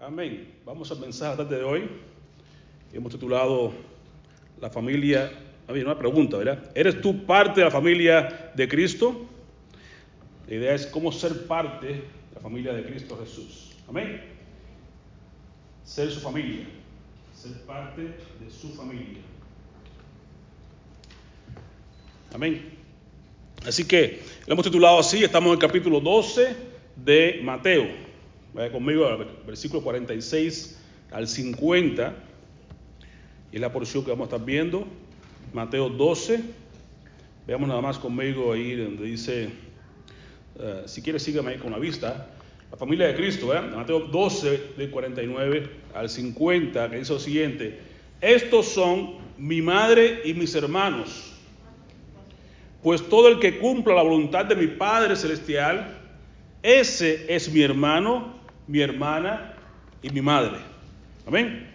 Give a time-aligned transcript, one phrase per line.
[0.00, 0.54] Amén.
[0.64, 1.88] Vamos a pensar la tarde de hoy.
[2.92, 3.72] Hemos titulado
[4.60, 5.32] La familia.
[5.66, 6.70] A ver, una pregunta, ¿verdad?
[6.72, 9.26] ¿Eres tú parte de la familia de Cristo?
[10.46, 13.72] La idea es cómo ser parte de la familia de Cristo Jesús.
[13.88, 14.22] Amén.
[15.82, 16.64] Ser su familia.
[17.34, 19.18] Ser parte de su familia.
[22.32, 22.70] Amén.
[23.66, 25.24] Así que lo hemos titulado así.
[25.24, 26.56] Estamos en el capítulo 12
[26.94, 28.07] de Mateo.
[28.54, 30.78] Vaya conmigo al versículo 46
[31.10, 32.14] al 50.
[33.52, 34.86] Y es la porción que vamos a estar viendo.
[35.52, 36.40] Mateo 12.
[37.46, 39.48] Veamos nada más conmigo ahí donde dice,
[40.56, 42.30] uh, si quieres sígame ahí con la vista.
[42.70, 43.74] La familia de Cristo, ¿verdad?
[43.74, 47.78] Mateo 12, de 49 al 50, que dice lo siguiente.
[48.20, 51.32] Estos son mi madre y mis hermanos.
[52.82, 55.96] Pues todo el que cumpla la voluntad de mi Padre Celestial,
[56.62, 58.37] ese es mi hermano,
[58.68, 59.54] mi hermana
[60.02, 60.58] y mi madre.
[61.26, 61.68] Amén.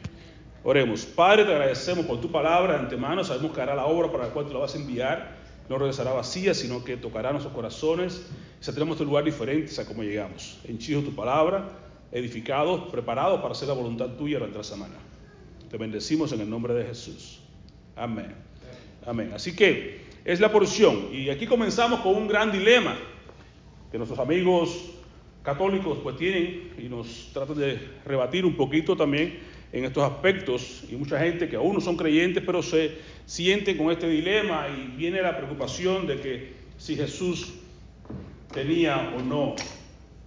[0.63, 1.05] Oremos.
[1.05, 3.23] Padre, te agradecemos por tu palabra de antemano.
[3.23, 5.35] Sabemos que hará la obra para la cual tú la vas a enviar.
[5.67, 8.27] No regresará vacía, sino que tocará nuestros corazones.
[8.61, 10.59] Y saldremos de un lugar diferente a como llegamos.
[10.63, 11.67] Henchido tu palabra,
[12.11, 14.95] edificados, preparados para hacer la voluntad tuya durante la semana.
[15.69, 17.41] Te bendecimos en el nombre de Jesús.
[17.95, 18.33] Amén.
[19.05, 19.31] Amén.
[19.33, 21.09] Así que es la porción.
[21.11, 22.95] Y aquí comenzamos con un gran dilema
[23.91, 24.92] que nuestros amigos
[25.43, 29.39] católicos pues tienen y nos tratan de rebatir un poquito también
[29.71, 33.91] en estos aspectos y mucha gente que aún no son creyentes pero se sienten con
[33.91, 37.55] este dilema y viene la preocupación de que si Jesús
[38.53, 39.55] tenía o no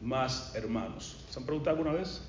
[0.02, 1.24] más hermanos.
[1.30, 2.22] ¿Se han preguntado alguna vez?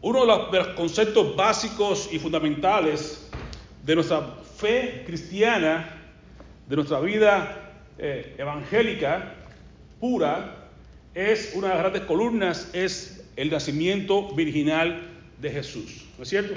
[0.00, 3.30] Uno de los, conceptos básicos y fundamentales
[3.84, 4.20] de nuestra
[4.56, 5.98] fe cristiana,
[6.68, 9.34] de nuestra vida eh, evangélica
[10.00, 10.61] pura,
[11.14, 15.02] es una de las grandes columnas, es el nacimiento virginal
[15.40, 16.04] de Jesús.
[16.16, 16.54] ¿No es cierto?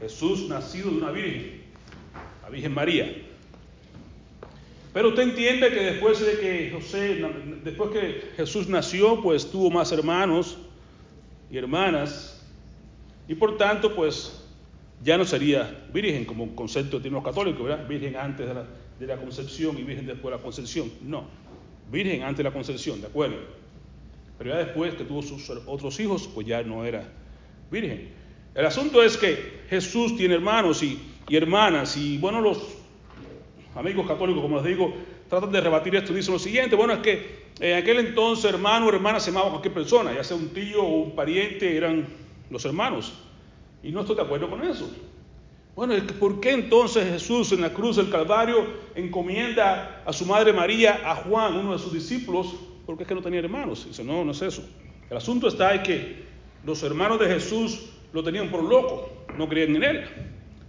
[0.00, 1.62] Jesús nacido de una virgen,
[2.42, 3.22] la Virgen María.
[4.92, 7.22] Pero usted entiende que después de que José,
[7.64, 10.58] después que Jesús nació, pues tuvo más hermanos
[11.50, 12.44] y hermanas,
[13.28, 14.42] y por tanto, pues
[15.02, 17.86] ya no sería virgen como concepto tienen los católicos, ¿verdad?
[17.86, 18.54] Virgen antes de
[18.98, 20.90] de la concepción y virgen después de la concepción.
[21.02, 21.24] No
[21.90, 23.36] virgen antes de la concepción, ¿de acuerdo?
[24.38, 27.08] Pero ya después que tuvo sus otros hijos, pues ya no era
[27.70, 28.10] virgen.
[28.54, 30.98] El asunto es que Jesús tiene hermanos y,
[31.28, 32.58] y hermanas, y bueno, los
[33.74, 34.94] amigos católicos, como les digo,
[35.28, 36.12] tratan de rebatir esto.
[36.12, 39.74] Dicen lo siguiente: bueno, es que en aquel entonces hermano o hermana se llamaba cualquier
[39.74, 42.06] persona, ya sea un tío o un pariente, eran
[42.50, 43.14] los hermanos.
[43.82, 44.90] Y no estoy de acuerdo con eso.
[45.76, 51.02] Bueno, ¿por qué entonces Jesús en la cruz del Calvario encomienda a su madre María
[51.04, 52.56] a Juan, uno de sus discípulos?
[52.86, 53.84] Porque es que no tenía hermanos.
[53.86, 54.66] Dice, no, no es eso.
[55.10, 56.24] El asunto está en que
[56.64, 60.04] los hermanos de Jesús lo tenían por loco, no creían en él.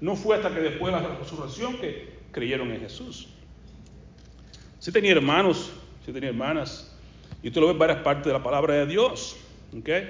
[0.02, 3.30] No fue hasta que después de la resurrección que creyeron en Jesús.
[4.78, 5.72] Sí tenía hermanos,
[6.06, 6.94] sí tenía hermanas.
[7.42, 9.38] Y usted lo ve en varias partes de la palabra de Dios.
[9.80, 10.04] ¿okay?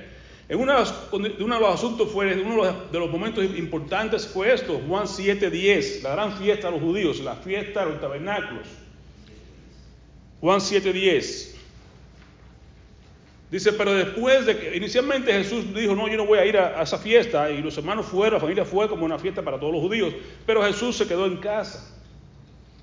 [0.50, 5.06] En uno de, los, de asuntos fue, uno de los momentos importantes fue esto, Juan
[5.06, 8.68] 7:10, la gran fiesta de los judíos, la fiesta de los tabernáculos.
[10.40, 11.56] Juan 7:10.
[13.52, 16.80] Dice, pero después de que inicialmente Jesús dijo, no, yo no voy a ir a,
[16.80, 19.74] a, esa fiesta, y los hermanos fueron, la familia fue como una fiesta para todos
[19.74, 20.14] los judíos,
[20.46, 21.94] pero Jesús se quedó en casa.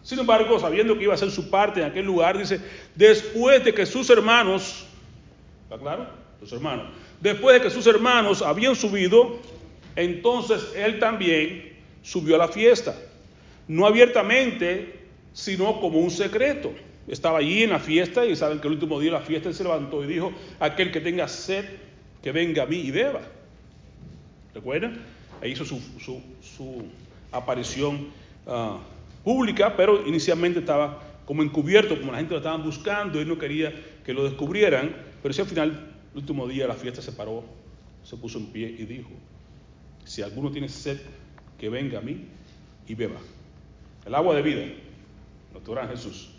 [0.02, 2.60] Sin embargo, sabiendo que iba a hacer su parte en aquel lugar, dice,
[2.94, 4.86] después de que sus hermanos,
[5.64, 6.23] ¿está claro?
[6.44, 6.88] Los hermanos,
[7.22, 9.38] después de que sus hermanos habían subido,
[9.96, 11.72] entonces él también
[12.02, 12.94] subió a la fiesta.
[13.66, 16.70] No abiertamente, sino como un secreto.
[17.08, 19.64] Estaba allí en la fiesta y saben que el último día de la fiesta se
[19.64, 21.64] levantó y dijo, aquel que tenga sed,
[22.22, 23.22] que venga a mí y beba.
[24.54, 25.00] ¿Recuerdan?
[25.40, 26.82] Ahí hizo su, su, su
[27.32, 28.08] aparición
[28.44, 28.76] uh,
[29.24, 33.72] pública, pero inicialmente estaba como encubierto, como la gente lo estaban buscando, él no quería
[34.04, 37.42] que lo descubrieran, pero si al final el último día la fiesta se paró,
[38.04, 39.10] se puso en pie y dijo,
[40.04, 41.00] si alguno tiene sed,
[41.58, 42.24] que venga a mí
[42.86, 43.18] y beba.
[44.06, 44.62] El agua de vida,
[45.52, 46.30] nuestro gran Jesús.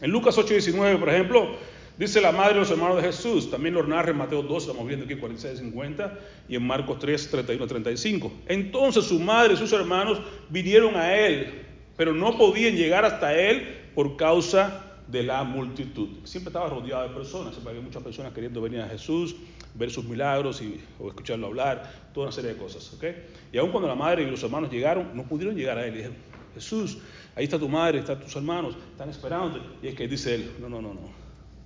[0.00, 1.56] En Lucas 8:19, por ejemplo,
[1.98, 4.86] dice la madre de los hermanos de Jesús, también lo narra en Mateo 2, estamos
[4.86, 6.12] viendo aquí 46-50,
[6.48, 8.30] y en Marcos 3, 31-35.
[8.46, 11.62] Entonces su madre y sus hermanos vinieron a él,
[11.96, 16.08] pero no podían llegar hasta él por causa de la multitud.
[16.24, 19.36] Siempre estaba rodeado de personas, siempre había muchas personas queriendo venir a Jesús,
[19.74, 22.92] ver sus milagros y, o escucharlo hablar, toda una serie de cosas.
[22.94, 23.26] ¿okay?
[23.52, 25.94] Y aun cuando la madre y los hermanos llegaron, no pudieron llegar a él.
[25.94, 26.16] Y dijeron,
[26.54, 26.98] Jesús,
[27.34, 29.60] ahí está tu madre, están tus hermanos, están esperando.
[29.82, 31.00] Y es que dice él, no, no, no, no,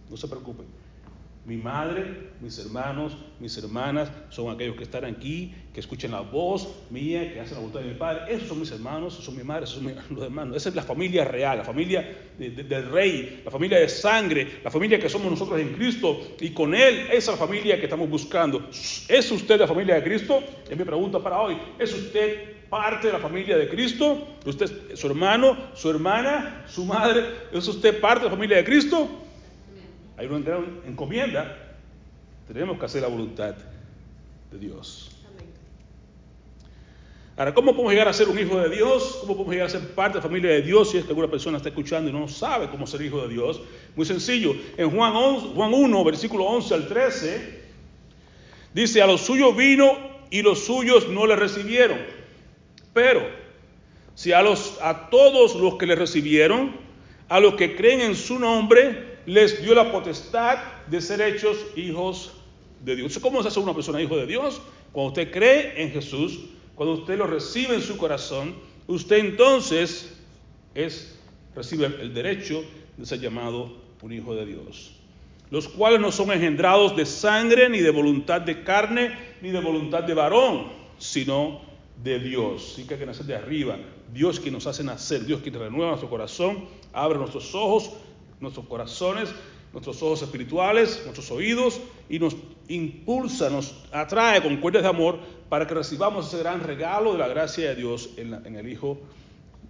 [0.08, 0.67] no se preocupen.
[1.49, 2.05] Mi madre,
[2.43, 7.41] mis hermanos, mis hermanas son aquellos que están aquí, que escuchan la voz mía, que
[7.41, 8.35] hacen la voluntad de mi Padre.
[8.35, 10.59] Esos son mis hermanos, esos son mi madre, esos son los hermanos.
[10.59, 12.06] Esa es la familia real, la familia
[12.39, 16.21] de, de, del Rey, la familia de sangre, la familia que somos nosotros en Cristo.
[16.39, 18.69] Y con Él, esa familia que estamos buscando.
[18.69, 20.44] ¿Es usted la familia de Cristo?
[20.69, 21.56] Es mi pregunta para hoy.
[21.79, 24.37] ¿Es usted parte de la familia de Cristo?
[24.44, 27.25] ¿Usted, su hermano, su hermana, su madre?
[27.55, 29.25] ¿Es usted parte de la familia de Cristo?
[30.19, 31.56] Hay una gran encomienda,
[32.49, 33.55] tenemos que hacer la voluntad
[34.50, 35.12] de Dios.
[37.37, 39.19] Ahora, ¿cómo podemos llegar a ser un hijo de Dios?
[39.20, 41.31] ¿Cómo podemos llegar a ser parte de la familia de Dios si es que alguna
[41.31, 43.61] persona está escuchando y no sabe cómo ser hijo de Dios?
[43.94, 44.56] Muy sencillo.
[44.76, 47.62] En Juan, 11, Juan 1, versículo 11 al 13,
[48.75, 49.97] dice, a los suyos vino
[50.31, 52.00] y los suyos no le recibieron.
[52.93, 53.23] Pero,
[54.17, 56.75] si a, los, a todos los que le recibieron,
[57.29, 62.33] a los que creen en su nombre, les dio la potestad de ser hechos hijos
[62.83, 63.19] de Dios.
[63.19, 64.63] ¿Cómo se hace una persona hijo de Dios?
[64.91, 68.55] Cuando usted cree en Jesús, cuando usted lo recibe en su corazón,
[68.87, 70.19] usted entonces
[70.75, 71.19] es,
[71.55, 72.65] recibe el derecho
[72.97, 74.93] de ser llamado un hijo de Dios.
[75.51, 80.05] Los cuales no son engendrados de sangre, ni de voluntad de carne, ni de voluntad
[80.05, 81.61] de varón, sino
[82.03, 82.73] de Dios.
[82.77, 83.77] Sí que hay que nacer de arriba.
[84.11, 86.65] Dios que nos hace nacer, Dios que renueva nuestro corazón,
[86.95, 87.93] abre nuestros ojos
[88.40, 89.31] nuestros corazones,
[89.73, 92.37] nuestros ojos espirituales, nuestros oídos y nos
[92.69, 95.19] impulsa, nos atrae con cuerdas de amor
[95.49, 98.99] para que recibamos ese gran regalo de la gracia de Dios en, el Hijo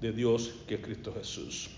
[0.00, 1.70] de Dios que es Cristo Jesús.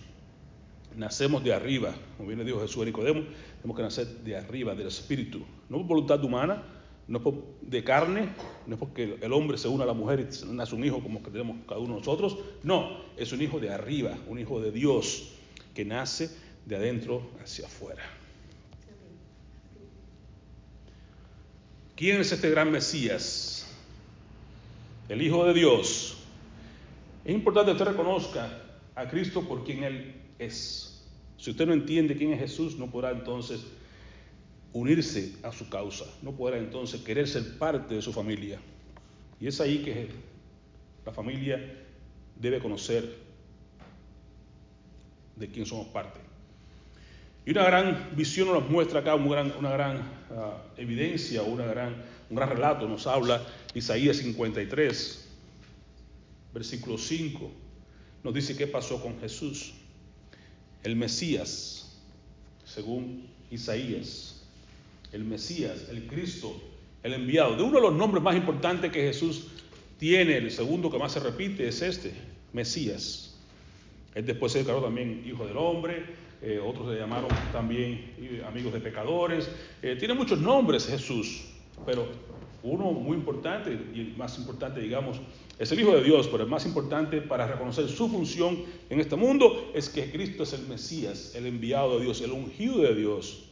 [0.97, 3.23] Nacemos de arriba, como bien le dijo Jesús a Nicodemo,
[3.63, 6.63] tenemos que nacer de arriba, del Espíritu, no por voluntad humana,
[7.07, 8.29] no por, de carne,
[8.67, 11.23] no es porque el hombre se une a la mujer y nace un hijo como
[11.23, 14.73] que tenemos cada uno de nosotros, no, es un hijo de arriba, un hijo de
[14.73, 15.33] Dios
[15.75, 16.31] que nace
[16.67, 18.03] de adentro hacia afuera.
[21.97, 23.67] ¿Quién es este gran Mesías?
[25.09, 26.17] El Hijo de Dios.
[27.25, 28.63] Es importante que usted reconozca
[28.95, 31.05] a Cristo por quien Él es.
[31.37, 33.61] Si usted no entiende quién es Jesús, no podrá entonces
[34.73, 38.61] unirse a su causa, no podrá entonces querer ser parte de su familia.
[39.41, 40.09] Y es ahí que
[41.05, 41.61] la familia
[42.37, 43.17] debe conocer
[45.37, 46.30] de quién somos parte.
[47.51, 51.97] Y una gran visión nos muestra acá, una gran, una gran uh, evidencia, una gran,
[52.31, 53.45] un gran relato nos habla
[53.75, 55.29] Isaías 53,
[56.55, 57.51] versículo 5.
[58.23, 59.73] Nos dice qué pasó con Jesús,
[60.85, 61.99] el Mesías,
[62.65, 64.45] según Isaías,
[65.11, 66.55] el Mesías, el Cristo,
[67.03, 67.57] el enviado.
[67.57, 69.49] De uno de los nombres más importantes que Jesús
[69.99, 72.13] tiene, el segundo que más se repite es este,
[72.53, 73.35] Mesías.
[74.15, 78.73] Él después se declaró también Hijo del Hombre, eh, otros le llamaron también eh, amigos
[78.73, 79.51] de pecadores.
[79.83, 81.45] Eh, tiene muchos nombres Jesús,
[81.85, 82.07] pero
[82.63, 85.21] uno muy importante y el más importante, digamos,
[85.59, 89.17] es el Hijo de Dios, pero el más importante para reconocer su función en este
[89.17, 93.45] mundo es que Cristo es el Mesías, el enviado de Dios, el ungido de Dios.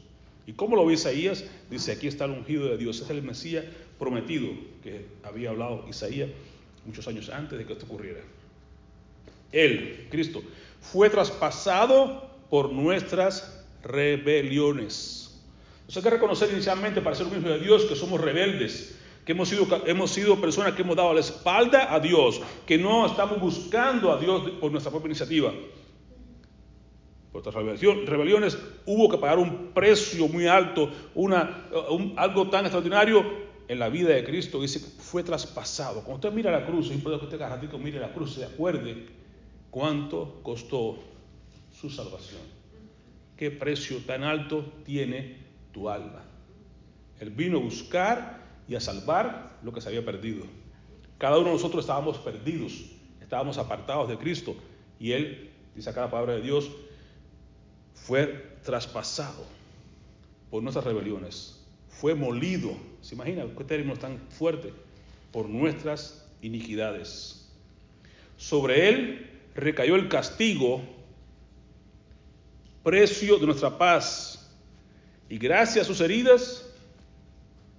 [0.47, 1.45] ¿Y cómo lo ve Isaías?
[1.71, 3.67] Dice, aquí está el ungido de Dios, es el Mesías
[3.99, 4.49] prometido
[4.83, 6.31] que había hablado Isaías
[6.87, 8.21] muchos años antes de que esto ocurriera.
[9.53, 10.43] Él, Cristo,
[10.81, 15.43] fue traspasado por nuestras rebeliones.
[15.89, 19.33] Eso hay que reconocer inicialmente para ser un hijo de Dios que somos rebeldes, que
[19.33, 23.41] hemos sido, hemos sido personas que hemos dado la espalda a Dios, que no estamos
[23.41, 25.53] buscando a Dios por nuestra propia iniciativa.
[27.33, 33.49] Por nuestras rebeliones hubo que pagar un precio muy alto, una, un, algo tan extraordinario
[33.69, 34.61] en la vida de Cristo.
[34.61, 36.03] Dice que fue traspasado.
[36.03, 39.07] Cuando usted mira la cruz, es importante que usted cada mire la cruz, se acuerde
[39.71, 40.99] cuánto costó
[41.81, 42.41] su salvación.
[43.37, 45.37] ¿Qué precio tan alto tiene
[45.73, 46.25] tu alma?
[47.21, 50.45] Él vino a buscar y a salvar lo que se había perdido.
[51.19, 52.73] Cada uno de nosotros estábamos perdidos,
[53.21, 54.57] estábamos apartados de Cristo
[54.99, 56.71] y Él, dice acá la palabra de Dios,
[57.95, 59.45] fue traspasado
[60.51, 64.73] por nuestras rebeliones, fue molido, ¿se imagina qué término tan fuerte?
[65.33, 67.51] Por nuestras iniquidades.
[68.37, 70.98] Sobre Él recayó el castigo
[72.89, 74.51] precio de nuestra paz.
[75.29, 76.65] Y gracias a sus heridas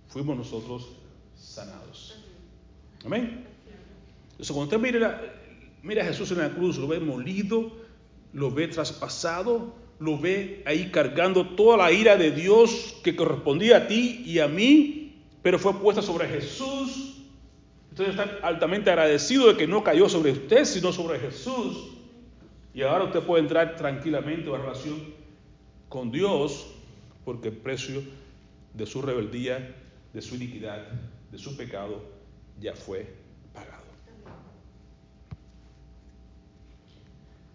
[0.08, 0.88] fuimos nosotros
[1.36, 2.16] sanados.
[3.04, 3.44] Amén.
[4.30, 5.20] Entonces, cuando usted mira,
[5.82, 7.72] mira a Jesús en la cruz, lo ve molido,
[8.34, 13.88] lo ve traspasado, lo ve ahí cargando toda la ira de Dios que correspondía a
[13.88, 17.16] ti y a mí, pero fue puesta sobre Jesús.
[17.89, 21.99] Entonces está altamente agradecido de que no cayó sobre usted, sino sobre Jesús.
[22.73, 25.13] Y ahora usted puede entrar tranquilamente a relación
[25.88, 26.67] con Dios
[27.25, 28.01] porque el precio
[28.73, 29.75] de su rebeldía,
[30.13, 30.88] de su iniquidad,
[31.31, 32.01] de su pecado,
[32.59, 33.13] ya fue
[33.53, 33.83] pagado.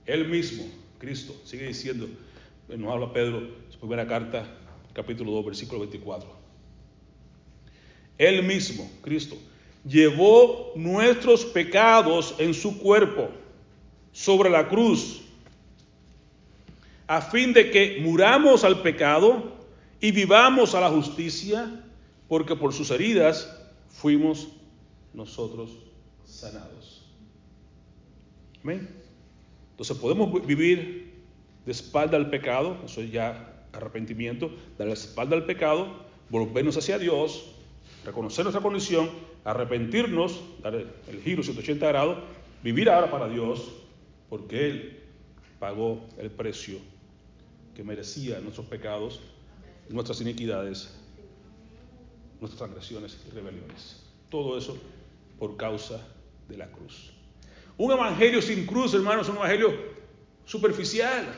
[0.07, 0.65] Él mismo,
[0.99, 2.09] Cristo, sigue diciendo,
[2.69, 4.47] nos habla Pedro, su primera carta,
[4.93, 6.29] capítulo 2, versículo 24.
[8.19, 9.37] Él mismo, Cristo,
[9.85, 13.31] llevó nuestros pecados en su cuerpo
[14.15, 15.23] sobre la cruz,
[17.09, 19.53] a fin de que muramos al pecado
[20.01, 21.83] y vivamos a la justicia,
[22.29, 23.53] porque por sus heridas
[23.91, 24.49] fuimos
[25.13, 25.71] nosotros
[26.25, 27.05] sanados.
[28.63, 28.89] Amén.
[29.73, 31.13] Entonces podemos vivir
[31.67, 35.89] de espalda al pecado, eso es ya arrepentimiento, dar la espalda al pecado,
[36.31, 37.51] volvernos hacia Dios,
[38.05, 39.11] reconocer nuestra condición,
[39.45, 42.19] arrepentirnos, dar el giro 180 grados,
[42.63, 43.84] vivir ahora para Dios,
[44.35, 45.01] porque Él
[45.61, 46.79] pagó el precio
[47.73, 49.21] que merecía nuestros pecados,
[49.89, 50.93] nuestras iniquidades,
[52.41, 54.03] nuestras transgresiones y rebeliones.
[54.31, 54.77] Todo eso
[55.39, 56.05] por causa
[56.49, 57.13] de la cruz.
[57.79, 59.73] Un evangelio sin cruz, hermanos, es un evangelio
[60.45, 61.33] superficial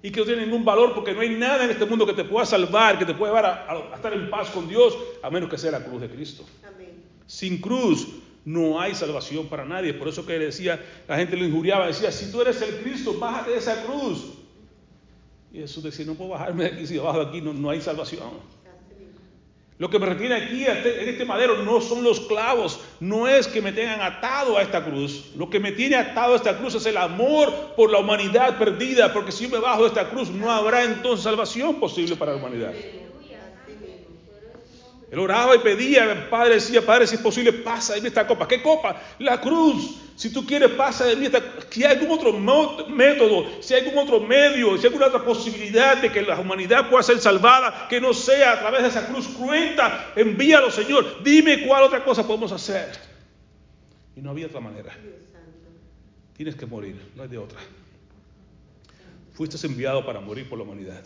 [0.00, 2.22] y que no tiene ningún valor porque no hay nada en este mundo que te
[2.22, 5.58] pueda salvar, que te pueda llevar a, estar en paz con Dios, a menos que
[5.58, 6.44] sea la cruz de Cristo.
[7.26, 8.06] Sin cruz
[8.44, 9.94] no hay salvación para nadie.
[9.94, 13.50] Por eso que decía, la gente lo injuriaba, decía, si tú eres el Cristo, bájate
[13.52, 14.34] de esa cruz.
[15.52, 17.80] Y Jesús decía, no puedo bajarme de aquí, si bajo de aquí no, no hay
[17.80, 18.62] salvación.
[19.78, 23.60] Lo que me retiene aquí en este madero no son los clavos, no es que
[23.60, 25.32] me tengan atado a esta cruz.
[25.36, 29.12] Lo que me tiene atado a esta cruz es el amor por la humanidad perdida,
[29.12, 32.72] porque si me bajo de esta cruz no habrá entonces salvación posible para la humanidad.
[35.12, 38.48] Él oraba y pedía, Padre decía, Padre, si es posible, pasa de mí esta copa.
[38.48, 38.98] ¿Qué copa?
[39.18, 39.98] La cruz.
[40.16, 43.98] Si tú quieres, pasa de mí esta Si hay algún otro método, si hay algún
[43.98, 48.00] otro medio, si hay alguna otra posibilidad de que la humanidad pueda ser salvada, que
[48.00, 51.22] no sea a través de esa cruz cruenta, envíalo, Señor.
[51.22, 52.90] Dime cuál otra cosa podemos hacer.
[54.16, 54.96] Y no había otra manera.
[56.38, 57.58] Tienes que morir, no hay de otra.
[59.34, 61.04] Fuiste enviado para morir por la humanidad.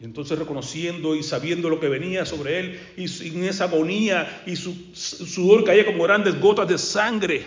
[0.00, 4.56] Y entonces reconociendo y sabiendo lo que venía sobre él, y en esa agonía, y
[4.56, 7.44] su sudor caía como grandes gotas de sangre.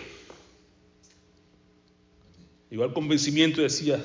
[2.69, 4.03] Llegó al convencimiento decía,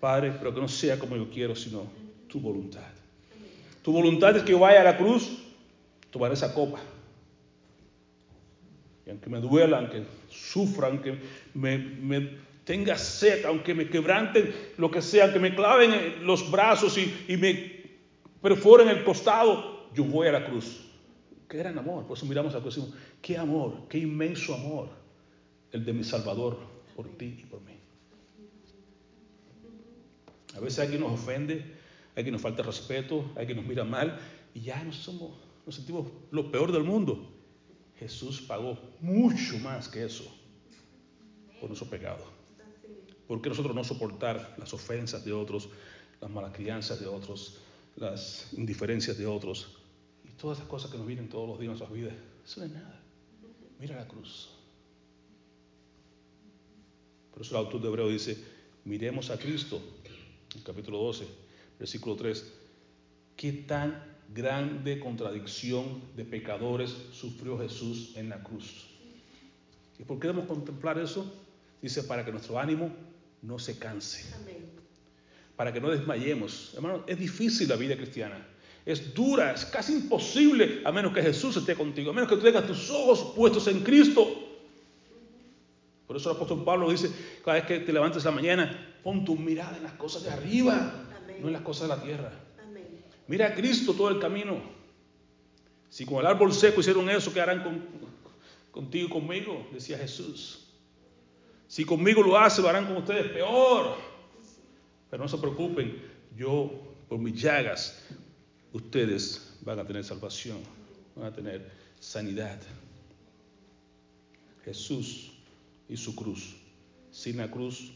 [0.00, 1.84] Padre, pero que no sea como yo quiero, sino
[2.28, 2.82] tu voluntad.
[3.82, 5.30] Tu voluntad es que yo vaya a la cruz,
[6.10, 6.80] tomar esa copa.
[9.06, 11.20] Y aunque me duela, aunque sufra, aunque
[11.54, 16.98] me, me tenga sed, aunque me quebranten lo que sea, que me claven los brazos
[16.98, 17.86] y, me
[18.42, 20.84] perforen el costado, yo voy a la cruz.
[21.48, 22.04] Qué gran amor.
[22.06, 24.88] Por eso miramos a la cruz y decimos, qué amor, qué inmenso amor
[25.70, 26.58] el de mi Salvador
[26.96, 27.74] por ti y por mí.
[30.56, 31.64] A veces hay quien nos ofende,
[32.16, 34.18] hay quien nos falta respeto, hay quien nos mira mal
[34.54, 37.32] y ya nos, somos, nos sentimos lo peor del mundo.
[37.96, 40.24] Jesús pagó mucho más que eso
[41.60, 42.35] por nuestro pecado.
[43.26, 45.68] ¿Por qué nosotros no soportar las ofensas de otros,
[46.20, 47.58] las malas crianzas de otros,
[47.96, 49.76] las indiferencias de otros
[50.24, 52.14] y todas esas cosas que nos vienen todos los días en nuestras vidas?
[52.44, 53.00] Eso no es nada.
[53.80, 54.50] Mira la cruz.
[57.32, 58.42] Por eso el autor de Hebreo dice,
[58.84, 59.80] miremos a Cristo,
[60.54, 61.26] en capítulo 12,
[61.78, 62.52] versículo 3,
[63.36, 68.86] qué tan grande contradicción de pecadores sufrió Jesús en la cruz.
[69.98, 71.30] ¿Y por qué debemos contemplar eso?
[71.82, 72.90] Dice, para que nuestro ánimo
[73.42, 74.24] no se canse.
[75.56, 76.72] Para que no desmayemos.
[76.74, 78.46] Hermano, es difícil la vida cristiana.
[78.84, 82.42] Es dura, es casi imposible a menos que Jesús esté contigo, a menos que tú
[82.42, 84.46] tengas tus ojos puestos en Cristo.
[86.06, 87.10] Por eso el apóstol Pablo dice,
[87.44, 91.04] cada vez que te levantes la mañana, pon tu mirada en las cosas de arriba,
[91.40, 92.32] no en las cosas de la tierra.
[93.26, 94.60] Mira a Cristo todo el camino.
[95.90, 97.86] Si con el árbol seco hicieron eso, ¿qué harán
[98.70, 99.66] contigo y conmigo?
[99.72, 100.65] Decía Jesús.
[101.68, 103.96] Si conmigo lo hacen, lo harán con ustedes peor.
[105.10, 106.02] Pero no se preocupen,
[106.36, 106.70] yo
[107.08, 108.02] por mis llagas,
[108.72, 110.58] ustedes van a tener salvación,
[111.14, 111.70] van a tener
[112.00, 112.58] sanidad.
[114.64, 115.32] Jesús
[115.88, 116.56] y su cruz.
[117.10, 117.92] Sin la cruz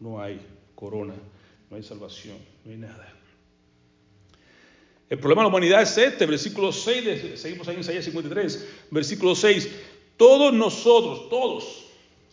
[0.00, 0.40] no hay
[0.74, 1.14] corona,
[1.70, 3.12] no hay salvación, no hay nada.
[5.10, 9.34] El problema de la humanidad es este, versículo 6, seguimos ahí en Isaías 53, versículo
[9.34, 9.68] 6.
[10.16, 11.83] Todos nosotros, todos,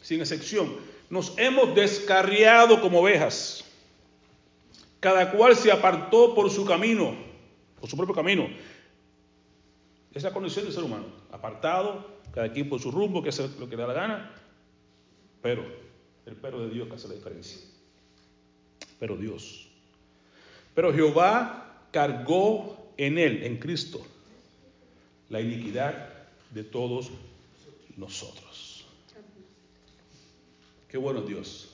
[0.01, 0.75] sin excepción,
[1.09, 3.65] nos hemos descarriado como ovejas.
[4.99, 7.15] Cada cual se apartó por su camino,
[7.79, 8.45] por su propio camino.
[10.11, 13.49] Esa es la condición del ser humano, apartado, cada quien por su rumbo, que hace
[13.59, 14.35] lo que le da la gana,
[15.41, 15.65] pero
[16.25, 17.61] el pero de Dios que hace la diferencia.
[18.99, 19.67] Pero Dios.
[20.75, 24.01] Pero Jehová cargó en él, en Cristo,
[25.29, 26.09] la iniquidad
[26.51, 27.09] de todos
[27.97, 28.50] nosotros.
[30.91, 31.69] Qué bueno Dios.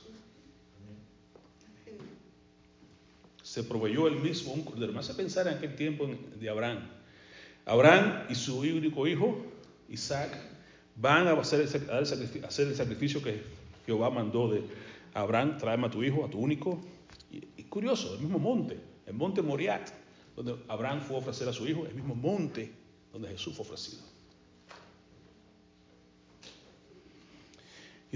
[3.42, 4.94] Se proveyó él mismo un cordero.
[4.94, 6.08] Me hace pensar en aquel tiempo
[6.40, 6.88] de Abraham.
[7.66, 9.44] Abraham y su único hijo,
[9.90, 10.38] Isaac,
[10.96, 13.42] van a hacer el, sacrificio, hacer el sacrificio que
[13.88, 14.62] Jehová mandó de
[15.16, 16.80] Abraham, tráeme a tu hijo, a tu único.
[17.32, 19.90] Y, curioso, el mismo monte, el monte Moriat,
[20.36, 22.72] donde Abraham fue a ofrecer a su hijo, el mismo monte
[23.12, 24.17] donde Jesús fue ofrecido.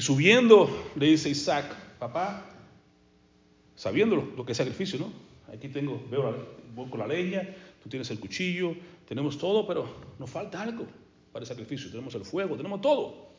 [0.02, 2.44] Subiendo, le dice Isaac, papá,
[3.76, 5.12] sabiendo lo, que es sacrificio, ¿no?
[5.54, 7.48] Aquí tengo, veo voy con la leña,
[7.84, 8.76] tú tienes el cuchillo,
[9.08, 10.88] tenemos todo, pero nos falta algo
[11.32, 11.92] para el sacrificio.
[11.92, 13.30] Tenemos el fuego, tenemos todo.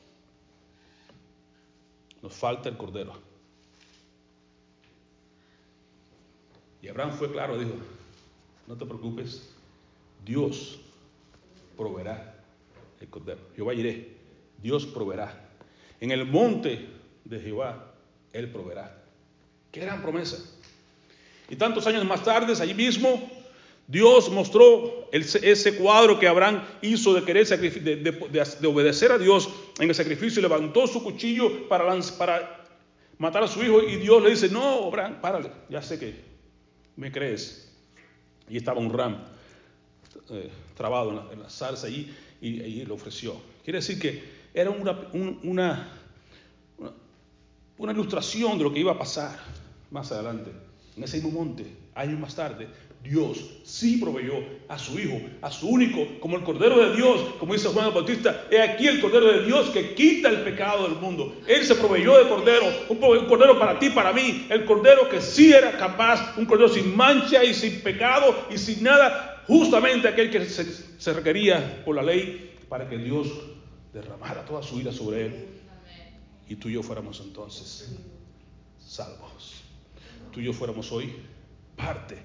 [2.23, 3.14] Nos falta el cordero.
[6.81, 7.75] Y Abraham fue claro, dijo,
[8.66, 9.52] no te preocupes,
[10.25, 10.81] Dios
[11.76, 12.45] proveerá
[13.00, 13.40] el cordero.
[13.57, 14.16] Jehová iré,
[14.62, 15.41] Dios proveerá.
[16.02, 16.85] En el monte
[17.25, 17.94] de Jehová,
[18.32, 18.92] Él proveerá.
[19.71, 20.37] Qué gran promesa.
[21.49, 23.30] Y tantos años más tarde, allí mismo,
[23.87, 29.94] Dios mostró ese cuadro que Abraham hizo de querer de, obedecer a Dios en el
[29.94, 30.42] sacrificio.
[30.42, 32.66] Levantó su cuchillo para, para
[33.18, 36.16] matar a su hijo y Dios le dice, no, Abraham, párale, ya sé que
[36.97, 37.73] me crees.
[38.49, 39.18] Y estaba un ram
[40.30, 43.40] eh, trabado en la, salsa allí y, y lo ofreció.
[43.62, 44.99] Quiere decir que era una,
[45.42, 45.88] una,
[47.78, 49.38] una, ilustración de lo que iba a pasar
[49.90, 50.50] más adelante.
[50.97, 52.68] En ese mismo monte, años más tarde,
[53.02, 54.35] Dios sí proveyó
[54.68, 57.94] a su Hijo, a su único, como el Cordero de Dios, como dice Juan el
[57.94, 61.35] Bautista, he aquí el Cordero de Dios que quita el pecado del mundo.
[61.49, 65.52] Él se proveyó de Cordero, un Cordero para ti, para mí, el Cordero que sí
[65.52, 70.44] era capaz, un Cordero sin mancha y sin pecado y sin nada, justamente aquel que
[70.44, 73.28] se, se requería por la ley para que Dios
[73.92, 75.46] derramara toda su ira sobre él
[76.48, 77.94] y tú y yo fuéramos entonces
[78.78, 79.62] salvos.
[80.33, 81.12] Tú y yo fuéramos hoy
[81.76, 82.16] parte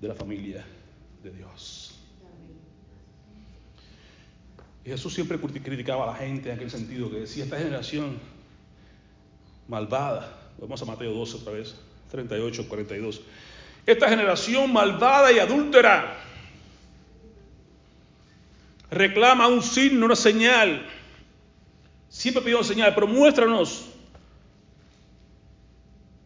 [0.00, 0.64] de la familia
[1.22, 1.94] de Dios.
[4.84, 8.18] Y Jesús siempre criticaba a la gente en aquel sentido, que decía, esta generación
[9.66, 11.74] malvada, vamos a Mateo 12 otra vez,
[12.10, 13.20] 38, 42,
[13.84, 16.18] esta generación malvada y adúltera
[18.90, 20.86] reclama un signo, una señal
[22.16, 23.84] Siempre pedimos señal, pero muéstranos.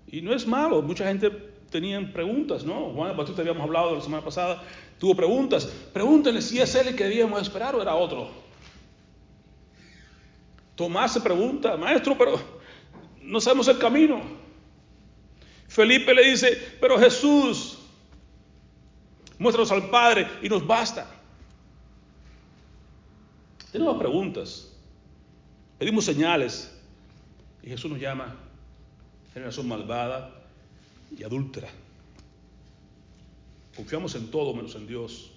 [0.07, 1.31] Y no es malo, mucha gente
[1.68, 2.92] tenía preguntas, ¿no?
[2.92, 4.62] Juan Bautista habíamos hablado la semana pasada,
[5.00, 5.66] tuvo preguntas.
[5.92, 8.31] Pregúntenle si es él el que debíamos esperar o era otro.
[10.76, 12.40] Tomás se pregunta, maestro, pero
[13.22, 14.22] no sabemos el camino.
[15.66, 17.81] Felipe le dice, pero Jesús,
[19.40, 21.11] muéstranos al Padre y nos basta.
[23.72, 24.69] Tenemos preguntas.
[25.81, 26.71] Pedimos señales
[27.62, 28.37] y Jesús nos llama
[29.33, 30.31] generación malvada
[31.16, 31.71] y adúltera.
[33.75, 35.31] Confiamos en todo menos en Dios.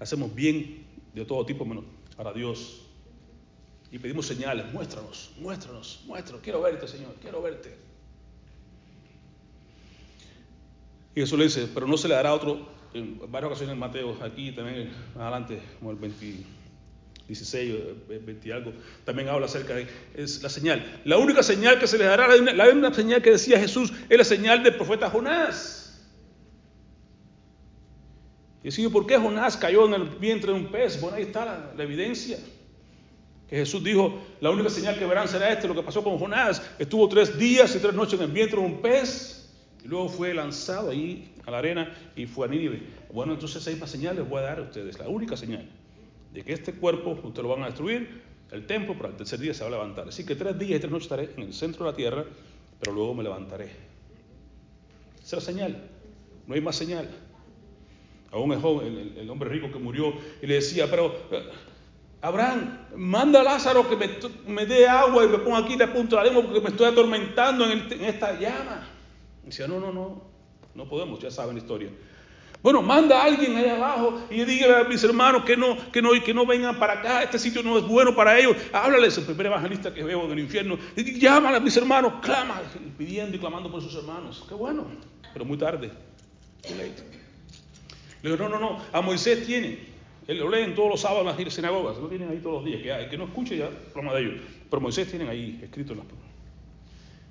[0.00, 0.84] Hacemos bien
[1.14, 1.84] de todo tipo menos
[2.14, 2.82] para Dios.
[3.90, 6.42] Y pedimos señales, muéstranos, muéstranos, muéstranos.
[6.42, 7.74] Quiero verte, Señor, quiero verte.
[11.14, 14.22] Y Jesús le dice, pero no se le dará otro, en varias ocasiones en Mateo,
[14.22, 16.57] aquí también adelante, como el 20
[17.28, 17.74] 16,
[18.08, 18.72] 20 y algo,
[19.04, 21.00] también habla acerca de es la señal.
[21.04, 24.24] La única señal que se les dará, la única señal que decía Jesús, es la
[24.24, 26.08] señal del profeta Jonás.
[28.62, 30.98] Y decía, ¿por qué Jonás cayó en el vientre de un pez?
[31.00, 32.38] Bueno, ahí está la, evidencia.
[33.46, 36.62] Que Jesús dijo, la única señal que verán será este, lo que pasó con Jonás.
[36.78, 39.52] Estuvo tres días y tres noches en el vientre de un pez.
[39.84, 42.82] Y luego fue lanzado ahí a la arena y fue a Nínive.
[43.12, 45.68] Bueno, entonces esa misma señal les voy a dar a ustedes, la única señal
[46.32, 49.52] de que este cuerpo ustedes lo van a destruir, el templo, pero al tercer día
[49.54, 50.08] se va a levantar.
[50.08, 52.24] Así que tres días y tres noches estaré en el centro de la tierra,
[52.80, 53.66] pero luego me levantaré.
[55.22, 55.90] Esa es la señal,
[56.46, 57.08] no hay más señal.
[58.30, 60.12] Aún el, el, hombre rico que murió
[60.42, 61.48] y le decía, pero eh,
[62.20, 63.96] Abraham, manda a Lázaro que
[64.46, 67.64] me, dé agua y me ponga aquí de punto de la porque me estoy atormentando
[67.64, 68.86] en, en esta llama.
[69.44, 70.22] Y decía, no, no, no,
[70.74, 71.90] no podemos, ya saben la historia.
[72.60, 76.10] Bueno, manda a alguien ahí abajo y dígale a mis hermanos que no, que no,
[76.24, 78.56] que no vengan para acá, este sitio no es bueno para ellos.
[78.72, 80.76] Háblales, el primer evangelista que veo del infierno.
[80.96, 82.60] Y llámale a mis hermanos, clama,
[82.96, 84.44] pidiendo y clamando por sus hermanos.
[84.48, 84.86] Qué bueno,
[85.32, 85.92] pero muy tarde.
[88.22, 89.78] Le digo, no, no, no, a Moisés tiene.
[90.26, 92.82] Él lo leen todos los sábados en las sinagogas, lo tienen ahí todos los días.
[92.82, 94.34] Que, hay, que no escuche ya, problema de ellos.
[94.68, 96.06] Pero Moisés tienen ahí escrito en las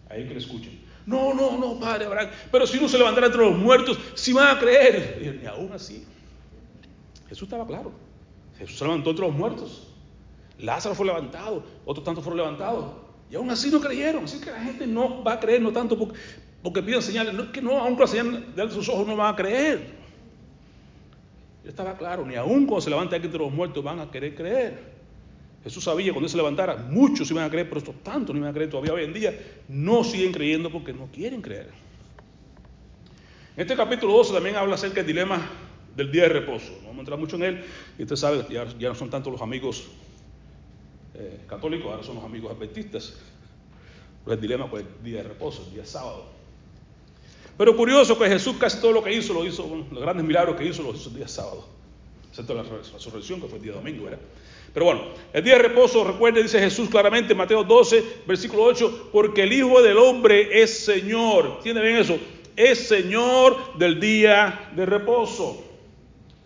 [0.10, 0.87] ahí que le escuchen.
[1.08, 2.30] No, no, no, padre Abraham.
[2.52, 5.42] Pero si uno se levantara entre los muertos, si van a creer.
[5.42, 6.06] Y aún así,
[7.30, 7.94] Jesús estaba claro.
[8.58, 9.88] Jesús se levantó entre los muertos.
[10.60, 12.94] Lázaro fue levantado, otros tantos fueron levantados.
[13.32, 14.26] Y aún así no creyeron.
[14.26, 17.34] Así que la gente no va a creer, no tanto porque, piden señales.
[17.34, 19.96] No, que no, aún con la señal de sus ojos no van a creer.
[21.66, 24.97] Estaba claro, ni aún cuando se levanta entre los muertos van a querer creer.
[25.64, 28.52] Jesús sabía cuando él se levantara, muchos iban a creer, pero estos tantos no iban
[28.52, 31.70] a creer todavía hoy en día, no siguen creyendo porque no quieren creer.
[33.56, 35.42] En este capítulo 12 también habla acerca del dilema
[35.96, 36.72] del día de reposo.
[36.82, 37.66] No vamos a entrar mucho en él,
[37.98, 39.88] y usted sabe, ya, ya no son tanto los amigos
[41.16, 43.16] eh, católicos, ahora son los amigos adventistas.
[44.24, 46.26] Pero el dilema fue el día de reposo, el día sábado.
[47.58, 50.66] Pero curioso que Jesús casi todo lo que hizo, lo hizo, los grandes milagros que
[50.66, 51.66] hizo, los hizo el día sábado.
[52.30, 54.20] Excepto la resurrección, que fue el día domingo, ¿verdad?
[54.78, 55.02] Pero bueno,
[55.34, 59.52] el día de reposo, recuerde, dice Jesús claramente en Mateo 12, versículo 8, porque el
[59.52, 61.62] Hijo del Hombre es Señor.
[61.64, 62.20] ¿Tiene bien eso?
[62.56, 65.64] Es Señor del día de reposo.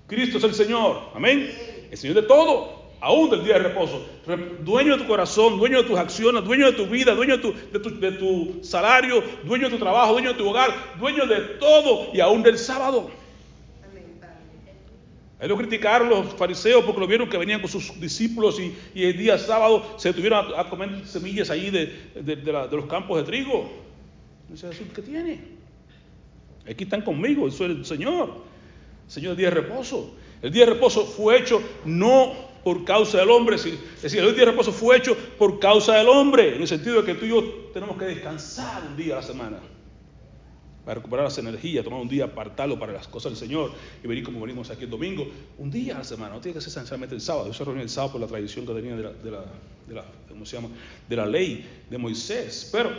[0.08, 1.10] Cristo es el Señor.
[1.14, 1.52] Amén.
[1.92, 4.06] El Señor de todo aún del día de reposo,
[4.62, 8.00] dueño de tu corazón, dueño de tus acciones, dueño de tu vida, dueño de tu,
[8.00, 12.22] de tu, salario, dueño de tu trabajo, dueño de tu hogar, dueño de todo y
[12.22, 13.10] aún del sábado.
[15.42, 19.18] Ahí lo criticaron los fariseos porque lo vieron que venían con sus discípulos y, el
[19.18, 23.72] día sábado se detuvieron a, comer semillas ahí de, los campos de trigo.
[24.48, 25.40] Dice Jesús, ¿qué tiene?
[26.70, 28.36] Aquí están conmigo, eso es el Señor.
[29.08, 30.14] Señor, el día de reposo.
[30.44, 33.56] El día de reposo fue hecho no por causa del hombre.
[33.56, 33.64] Es
[34.04, 37.06] decir, el día de reposo fue hecho por causa del hombre, en el sentido de
[37.14, 39.58] que tú y yo tenemos que descansar un día a la semana
[40.86, 43.72] para recuperar las energías, tomar un día, apartarlo para las cosas del Señor
[44.04, 46.62] y venir como venimos aquí el domingo, un día a la semana, no tiene que
[46.62, 47.52] ser esencialmente el sábado.
[47.52, 50.56] Yo se el sábado por la tradición que tenía de la, de la, ¿cómo se
[50.56, 50.70] llama?
[51.08, 52.90] de la ley de Moisés, pero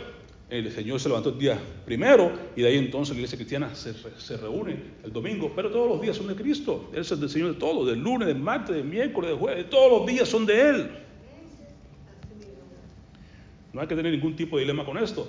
[0.49, 4.37] el Señor se levantó el día primero y de ahí entonces la iglesia cristiana se,
[4.37, 6.89] reúne el domingo, pero todos los días son de Cristo.
[6.93, 9.99] Él es el Señor de todo, del lunes, del martes, del miércoles, del jueves, todos
[9.99, 10.91] los días son de Él.
[13.73, 15.27] No hay que tener ningún tipo de dilema con esto.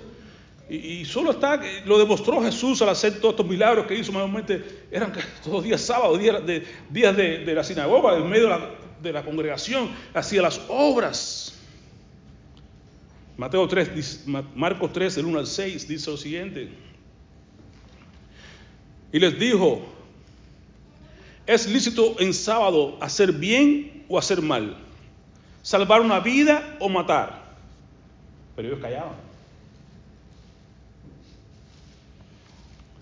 [0.67, 5.13] Y, solo está, lo demostró Jesús al hacer todos estos milagros que hizo, normalmente eran
[5.43, 8.69] todos días sábados, días de, días de, la sinagoga, en medio de la,
[9.01, 11.53] de la congregación, hacía las obras.
[13.37, 14.25] Mateo 3,
[14.55, 16.69] Marcos 3, del 1 al 6, dice lo siguiente.
[19.11, 19.85] Y les dijo,
[21.45, 24.77] ¿es lícito en sábado hacer bien o hacer mal?
[25.61, 27.43] ¿Salvar una vida o matar?
[28.55, 29.24] Pero ellos callaban.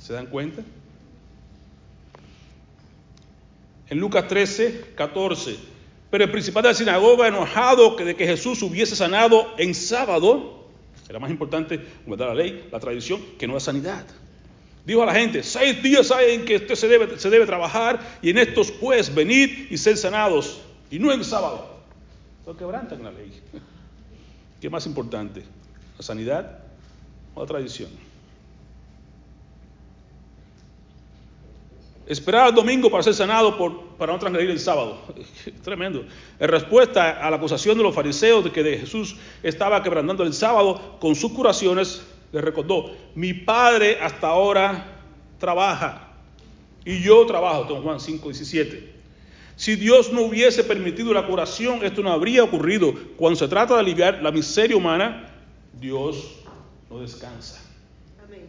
[0.04, 0.62] ¿Se dan cuenta?
[3.90, 5.74] En Lucas 13, 14
[6.14, 10.68] pero el principal de la sinagoga, enojado de que Jesús hubiese sanado en sábado,
[11.10, 14.06] era más importante guardar la ley, la tradición, que no la sanidad.
[14.86, 16.88] Dijo a la gente, seis días hay en que usted se
[17.32, 20.62] debe, trabajar y en estos pues venid y ser sanados,
[20.92, 21.80] y no en sábado.
[22.38, 23.34] Entonces quebrantan la ley.
[24.62, 25.42] ¿Qué más importante?
[25.98, 26.60] ¿La sanidad
[27.34, 27.90] o la tradición?
[32.06, 34.98] Esperar al domingo para ser sanado por, para no transgredir el sábado.
[35.64, 36.04] Tremendo.
[36.38, 40.34] En respuesta a la acusación de los fariseos de que de Jesús estaba quebrantando el
[40.34, 45.02] sábado con sus curaciones, le recordó, mi padre hasta ahora
[45.40, 46.10] trabaja
[46.84, 48.94] y yo trabajo, Don Juan 5, 17.
[49.56, 52.94] Si Dios no hubiese permitido la curación, esto no habría ocurrido.
[53.16, 55.34] Cuando se trata de aliviar la miseria humana,
[55.80, 56.40] Dios
[56.90, 57.62] no descansa.
[58.26, 58.48] Amén.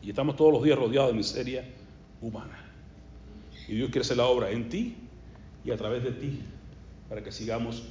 [0.00, 1.79] Y estamos todos los días rodeados de miseria
[2.20, 2.58] humana.
[3.68, 4.96] Y Dios quiere hacer la obra en ti
[5.64, 6.40] y a través de ti
[7.08, 7.82] para que sigamos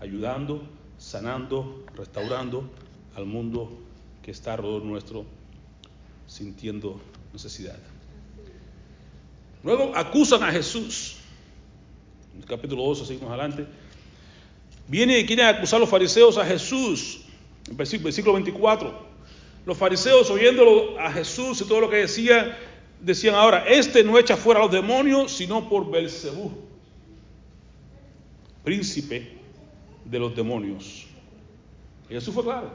[0.00, 0.62] ayudando,
[0.98, 2.70] sanando, restaurando
[3.16, 3.70] al mundo
[4.22, 5.24] que está alrededor nuestro
[6.26, 7.00] sintiendo
[7.32, 7.78] necesidad.
[9.62, 11.16] Luego acusan a Jesús.
[12.34, 13.66] En el capítulo 12, seguimos adelante.
[14.88, 17.22] Viene y quieren acusar los fariseos a Jesús.
[17.68, 19.14] En versículo 24.
[19.64, 22.58] Los fariseos oyéndolo a Jesús y todo lo que decía,
[23.04, 26.52] decían ahora, este no echa fuera a los demonios, sino por Belcebú,
[28.62, 29.38] príncipe
[30.04, 31.06] de los demonios.
[32.08, 32.72] Jesús fue claro.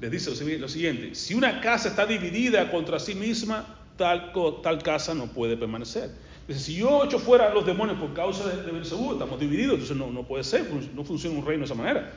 [0.00, 5.14] Les dice lo siguiente, si una casa está dividida contra sí misma, tal, tal casa
[5.14, 6.10] no puede permanecer.
[6.48, 9.74] Dice, si yo echo fuera a los demonios por causa de, de Belcebú, estamos divididos,
[9.74, 12.12] entonces no, no puede ser, no funciona un reino de esa manera.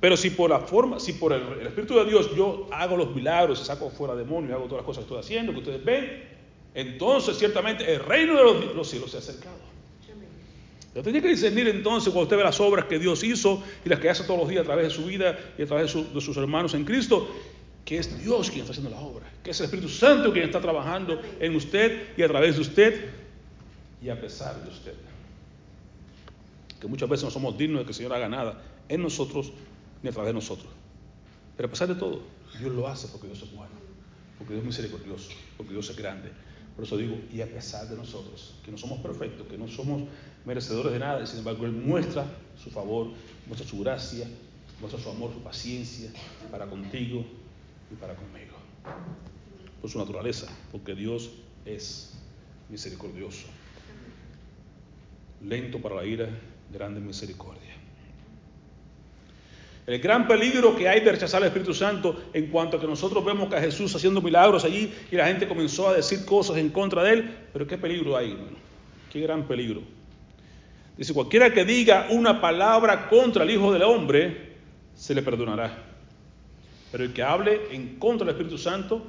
[0.00, 3.58] Pero si por la forma, si por el, Espíritu de Dios yo hago los milagros,
[3.58, 6.24] saco fuera demonios, hago todas las cosas que estoy haciendo, que ustedes ven,
[6.74, 9.70] entonces ciertamente el reino de los, cielos se ha acercado.
[10.94, 14.00] Yo tenía que discernir entonces cuando usted ve las obras que Dios hizo y las
[14.00, 16.36] que hace todos los días a través de su vida y a través de, sus
[16.36, 17.28] hermanos en Cristo,
[17.84, 20.60] que es Dios quien está haciendo la obra, que es el Espíritu Santo quien está
[20.60, 23.10] trabajando en usted y a través de usted
[24.02, 24.94] y a pesar de usted.
[26.80, 29.52] Que muchas veces no somos dignos de que el Señor haga nada en nosotros
[30.02, 30.72] ni a través de nosotros.
[31.56, 32.22] Pero a pesar de todo,
[32.58, 33.74] Dios lo hace porque Dios es bueno,
[34.38, 36.30] porque Dios es misericordioso, porque Dios es grande.
[36.74, 40.02] Por eso digo, y a pesar de nosotros, que no somos perfectos, que no somos
[40.46, 42.24] merecedores de nada, y sin embargo Él muestra
[42.56, 43.08] su favor,
[43.46, 44.26] muestra su gracia,
[44.80, 46.10] muestra su amor, su paciencia
[46.50, 47.24] para contigo
[47.92, 48.56] y para conmigo.
[49.80, 51.30] Por su naturaleza, porque Dios
[51.66, 52.14] es
[52.68, 53.46] misericordioso,
[55.42, 56.28] lento para la ira,
[56.72, 57.69] grande misericordia.
[59.90, 63.24] El gran peligro que hay de rechazar al Espíritu Santo en cuanto a que nosotros
[63.24, 66.68] vemos que a Jesús haciendo milagros allí y la gente comenzó a decir cosas en
[66.68, 68.56] contra de él, pero qué peligro hay, hermano.
[69.12, 69.82] Qué gran peligro.
[70.96, 74.52] Dice, cualquiera que diga una palabra contra el Hijo del Hombre,
[74.94, 75.76] se le perdonará.
[76.92, 79.04] Pero el que hable en contra del Espíritu Santo,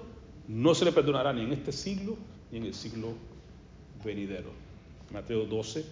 [0.48, 2.18] no se le perdonará ni en este siglo
[2.52, 3.14] ni en el siglo
[4.04, 4.50] venidero.
[5.14, 5.86] Mateo 12,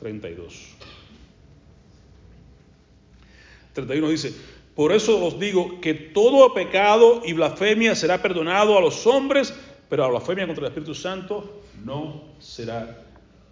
[0.00, 1.03] 32.
[3.74, 4.34] 31 dice,
[4.74, 9.54] por eso os digo que todo pecado y blasfemia será perdonado a los hombres,
[9.88, 13.04] pero la blasfemia contra el Espíritu Santo no será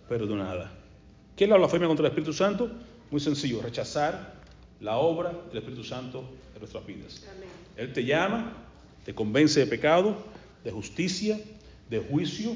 [0.08, 0.72] perdonada.
[1.36, 2.70] ¿Qué es la blasfemia contra el Espíritu Santo?
[3.10, 4.34] Muy sencillo, rechazar
[4.80, 7.24] la obra del Espíritu Santo en nuestras vidas.
[7.76, 8.52] Él te llama,
[9.04, 10.16] te convence de pecado,
[10.64, 11.38] de justicia,
[11.88, 12.54] de juicio,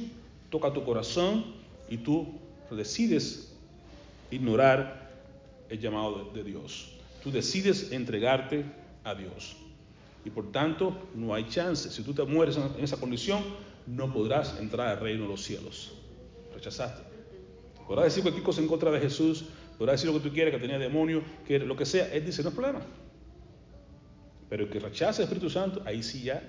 [0.50, 1.44] toca tu corazón
[1.88, 2.26] y tú
[2.70, 3.52] decides
[4.30, 5.10] ignorar
[5.68, 6.95] el llamado de, Dios.
[7.26, 8.64] Tú decides entregarte
[9.02, 9.56] a Dios.
[10.24, 11.90] Y por tanto, no hay chance.
[11.90, 13.42] Si tú te mueres en esa condición,
[13.84, 15.92] no podrás entrar al reino de los cielos.
[16.54, 17.02] Rechazaste.
[17.84, 20.60] Podrás decir cualquier cosa en contra de Jesús, podrás decir lo que tú quieras, que
[20.60, 22.14] tenía demonio, que lo que sea.
[22.14, 22.80] Él dice, no es problema.
[24.48, 26.48] Pero el que rechaza el Espíritu Santo, ahí sí ya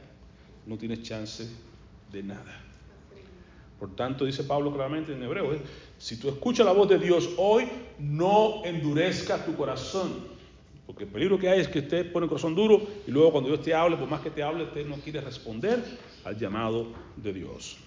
[0.68, 1.50] no tienes chance
[2.12, 2.62] de nada.
[3.80, 5.62] Por tanto, dice Pablo claramente en hebreo, ¿eh?
[5.98, 10.37] si tú escuchas la voz de Dios hoy, no endurezca tu corazón.
[10.88, 13.50] Porque el peligro que hay es que usted pone el corazón duro y luego cuando
[13.50, 15.84] Dios te hable, por más que te hable, usted no quiere responder
[16.24, 17.78] al llamado de Dios.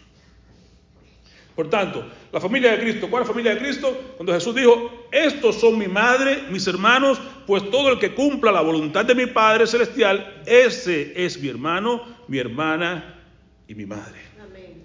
[1.56, 4.14] Por tanto, la familia de Cristo, ¿cuál es la familia de Cristo?
[4.16, 8.60] Cuando Jesús dijo, estos son mi madre, mis hermanos, pues todo el que cumpla la
[8.60, 13.18] voluntad de mi Padre Celestial, ese es mi hermano, mi hermana
[13.66, 14.20] y mi madre.
[14.40, 14.84] Amén.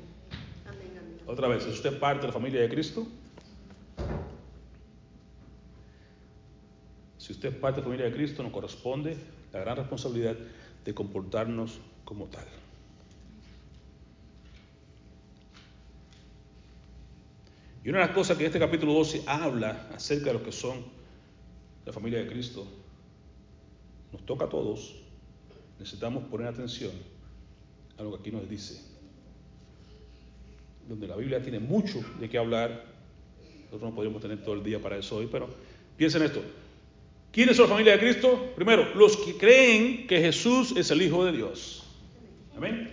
[0.66, 3.06] Amén, Otra vez, ¿es usted parte de la familia de Cristo?
[7.26, 9.18] Si usted es parte de la familia de Cristo, nos corresponde
[9.52, 10.36] la gran responsabilidad
[10.86, 12.46] de comportarnos como tal.
[17.84, 20.86] Y una de las cosas que este capítulo 12 habla acerca de los que son
[21.84, 22.68] la familia de Cristo,
[24.12, 24.94] nos toca a todos,
[25.80, 26.92] necesitamos poner atención
[27.98, 28.84] a lo que aquí nos dice.
[30.88, 32.86] Donde la Biblia tiene mucho de qué hablar,
[33.64, 35.50] nosotros no podríamos tener todo el día para eso hoy, pero
[35.98, 36.44] piensen esto.
[37.36, 38.54] ¿Quiénes son la familia de Cristo?
[38.56, 41.84] Primero, los que creen que Jesús es el Hijo de Dios.
[42.56, 42.90] Amén.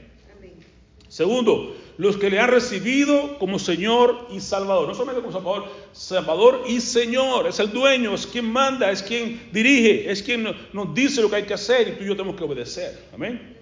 [1.07, 4.89] Segundo, los que le han recibido como Señor y Salvador.
[4.89, 7.47] No solamente como Salvador, Salvador y Señor.
[7.47, 11.37] Es el dueño, es quien manda, es quien dirige, es quien nos dice lo que
[11.37, 12.99] hay que hacer y tú y yo tenemos que obedecer.
[13.15, 13.57] Amén.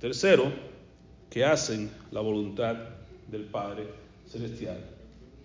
[0.00, 0.52] Tercero,
[1.30, 2.76] que hacen la voluntad
[3.26, 3.84] del Padre
[4.30, 4.84] Celestial.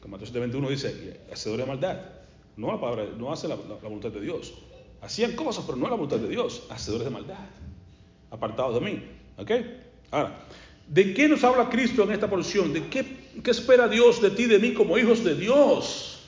[0.01, 2.18] Como Mateo 7:21 dice, hacedor de maldad.
[2.59, 4.53] No, la no hace la, voluntad de Dios.
[5.01, 6.67] Hacían cosas, pero no la voluntad de Dios.
[6.69, 7.39] Hacedores de maldad.
[8.31, 9.01] Apartados de mí.
[9.37, 9.51] ¿Ok?
[10.11, 10.45] Ahora,
[10.89, 12.73] ¿De qué nos habla Cristo en esta porción?
[12.73, 13.05] ¿De qué,
[13.45, 16.23] espera Dios de ti, de mí, como hijos de Dios?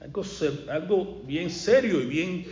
[0.00, 0.22] Algo,
[0.70, 2.46] algo bien serio y bien...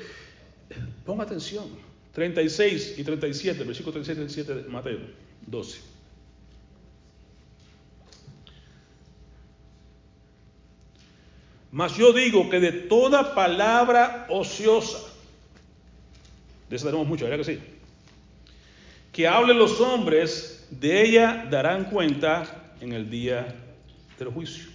[1.04, 1.66] Ponga atención.
[2.14, 4.98] 36 y 37, versículo 36 y 37 de Mateo
[5.46, 5.91] 12.
[11.72, 14.98] Mas yo digo que de toda palabra ociosa,
[16.68, 17.60] de eso tenemos mucho, ¿verdad que sí?
[19.12, 23.54] que hablen los hombres, de ella darán cuenta en el día
[24.18, 24.70] del juicio.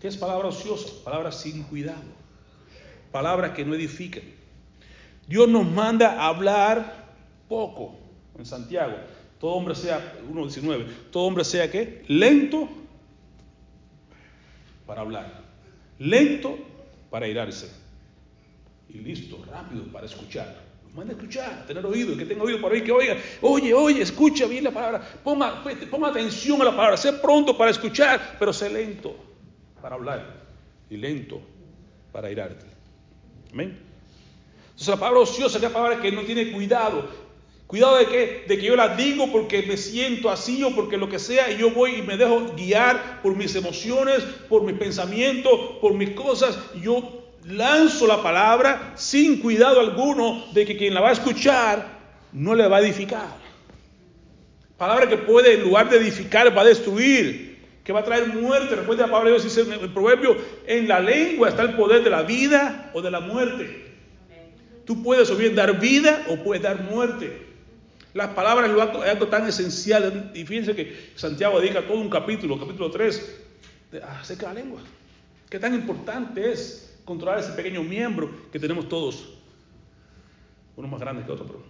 [0.00, 0.88] ¿Qué es palabra ociosa?
[1.04, 2.20] Palabra sin cuidado.
[3.10, 4.22] Palabras que no edifican.
[5.26, 7.10] Dios nos manda a hablar
[7.48, 7.98] poco
[8.38, 8.94] en Santiago.
[9.40, 12.68] Todo hombre sea, 1.19, todo hombre sea que lento
[14.90, 15.30] para hablar,
[16.00, 16.58] lento
[17.10, 17.70] para irarse
[18.88, 20.52] y listo, rápido para escuchar.
[20.96, 24.46] Manda a escuchar, tener oído, que tenga oído para oír, que oiga, oye, oye, escucha
[24.46, 28.68] bien la palabra, ponga, ponga atención a la palabra, sé pronto para escuchar, pero sé
[28.68, 29.14] lento
[29.80, 30.26] para hablar
[30.90, 31.40] y lento
[32.10, 32.66] para irarte.
[33.52, 33.78] Amén.
[34.70, 37.08] Entonces la palabra ociosa es la palabra que no tiene cuidado.
[37.70, 41.08] Cuidado de que, de que yo la digo porque me siento así o porque lo
[41.08, 45.52] que sea y yo voy y me dejo guiar por mis emociones, por mis pensamientos,
[45.80, 46.58] por mis cosas.
[46.82, 51.86] Yo lanzo la palabra sin cuidado alguno de que quien la va a escuchar
[52.32, 53.36] no le va a edificar.
[54.76, 58.74] Palabra que puede, en lugar de edificar, va a destruir, que va a traer muerte.
[58.74, 62.02] Recuerda la palabra de Dios dice en el proverbio, en la lengua está el poder
[62.02, 63.92] de la vida o de la muerte.
[64.84, 67.49] Tú puedes o bien dar vida o puedes dar muerte.
[68.14, 70.32] Las palabras es algo tan esencial.
[70.34, 73.40] Y fíjense que Santiago dedica todo un capítulo, capítulo 3,
[74.20, 74.80] acerca de la lengua.
[75.48, 79.34] Qué tan importante es controlar ese pequeño miembro que tenemos todos.
[80.76, 81.62] Uno más grande que otro, pero.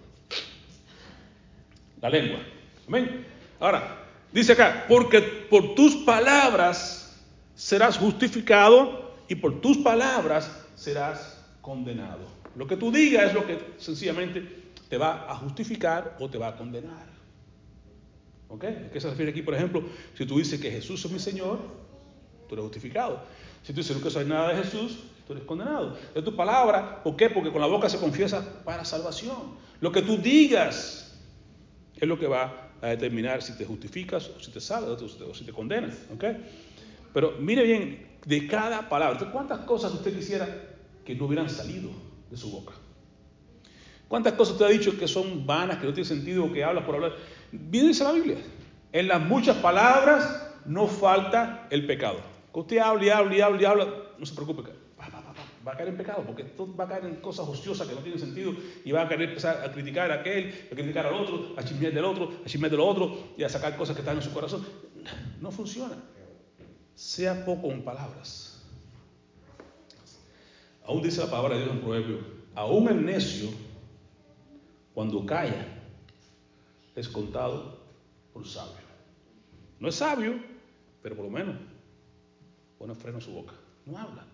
[2.00, 2.40] La lengua.
[2.86, 3.26] Amén.
[3.58, 7.20] Ahora, dice acá, porque por tus palabras
[7.54, 12.26] serás justificado y por tus palabras serás condenado.
[12.56, 14.59] Lo que tú digas es lo que sencillamente
[14.90, 17.06] te va a justificar o te va a condenar.
[18.48, 18.64] ¿Ok?
[18.64, 19.84] ¿A qué se refiere aquí, por ejemplo?
[20.18, 21.60] Si tú dices que Jesús es mi Señor,
[22.48, 23.22] tú eres justificado.
[23.62, 24.98] Si tú dices que no sabes nada de Jesús,
[25.28, 25.96] tú eres condenado.
[26.12, 27.30] Es tu palabra, ¿por qué?
[27.30, 29.54] Porque con la boca se confiesa para salvación.
[29.80, 31.16] Lo que tú digas
[31.96, 35.44] es lo que va a determinar si te justificas o si te salvas o si
[35.44, 35.94] te condenas.
[36.12, 36.24] ¿Ok?
[37.14, 40.48] Pero mire bien, de cada palabra, ¿cuántas cosas usted quisiera
[41.04, 41.90] que no hubieran salido
[42.28, 42.72] de su boca?
[44.10, 46.96] ¿Cuántas cosas te ha dicho que son vanas, que no tienen sentido que hablas por
[46.96, 47.12] hablar?
[47.52, 48.38] Bien dice la Biblia.
[48.90, 52.18] En las muchas palabras no falta el pecado.
[52.52, 53.86] Que usted hable y hable y hable y habla,
[54.18, 54.62] no se preocupe,
[55.64, 58.18] va a caer en pecado, porque va a caer en cosas ociosas que no tienen
[58.18, 58.52] sentido
[58.84, 61.92] y va a querer empezar a criticar a aquel, a criticar al otro, a chismear
[61.92, 64.66] del otro, a chismear del otro y a sacar cosas que están en su corazón.
[65.40, 65.94] No funciona.
[66.96, 68.60] Sea poco en palabras.
[70.84, 72.18] Aún dice la palabra de Dios en Proverbio,
[72.56, 73.69] aún el necio
[75.00, 75.64] cuando calla,
[76.94, 77.78] es contado
[78.34, 78.84] por sabio.
[79.78, 80.34] No es sabio,
[81.02, 81.56] pero por lo menos
[82.78, 83.54] pone freno a su boca.
[83.86, 84.26] No habla.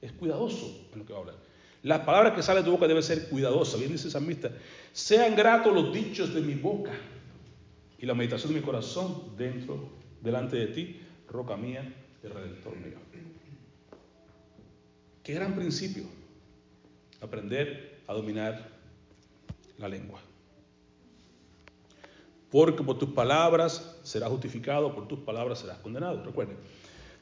[0.00, 1.36] Es cuidadoso en lo que va a hablar.
[1.82, 3.80] Las palabras que salen de tu boca deben ser cuidadosas.
[3.80, 4.52] Bien dice el salmista,
[4.92, 6.92] sean gratos los dichos de mi boca
[7.98, 9.88] y la meditación de mi corazón dentro,
[10.20, 12.98] delante de ti, roca mía y redentor mío.
[15.24, 16.04] Qué gran principio.
[17.20, 18.77] Aprender a dominar
[19.78, 20.20] la lengua.
[22.50, 26.22] Porque por tus palabras serás justificado, por tus palabras serás condenado.
[26.24, 26.56] Recuerden.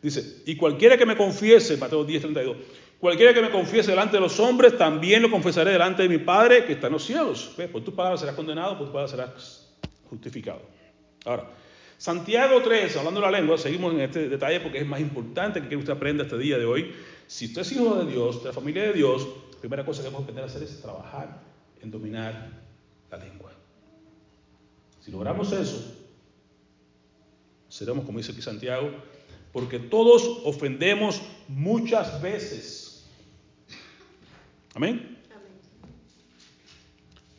[0.02, 2.56] Dice, y cualquiera que me confiese, Mateo 10, 32,
[3.00, 6.64] cualquiera que me confiese delante de los hombres, también lo confesaré delante de mi Padre
[6.64, 7.54] que está en los cielos.
[7.72, 9.74] Por tus palabras serás condenado, por tus palabras serás
[10.08, 10.62] justificado.
[11.24, 11.50] Ahora,
[11.98, 15.76] Santiago 3, hablando de la lengua, seguimos en este detalle porque es más importante que
[15.76, 16.94] usted aprenda este día de hoy.
[17.26, 20.04] Si usted es hijo de Dios, de la familia de Dios, la primera cosa que
[20.04, 21.40] debemos aprender a hacer es trabajar
[21.82, 22.50] en dominar
[23.10, 23.52] la lengua.
[25.00, 25.94] Si logramos eso,
[27.68, 28.90] seremos, como dice aquí Santiago,
[29.52, 33.06] porque todos ofendemos muchas veces.
[34.74, 35.16] Amén.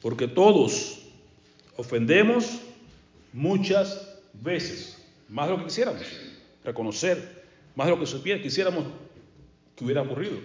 [0.01, 0.99] Porque todos
[1.75, 2.61] ofendemos
[3.33, 4.97] muchas veces,
[5.29, 6.01] más de lo que quisiéramos,
[6.63, 7.45] reconocer,
[7.75, 8.85] más de lo que quisiéramos
[9.75, 10.37] que hubiera ocurrido.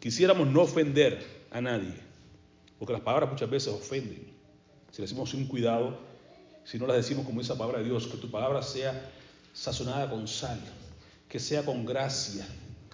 [0.00, 2.11] Quisiéramos no ofender a nadie.
[2.82, 4.26] Porque las palabras muchas veces ofenden.
[4.90, 6.00] Si las decimos sin cuidado,
[6.64, 9.08] si no las decimos como esa palabra de Dios, que tu palabra sea
[9.52, 10.58] sazonada con sal,
[11.28, 12.44] que sea con gracia,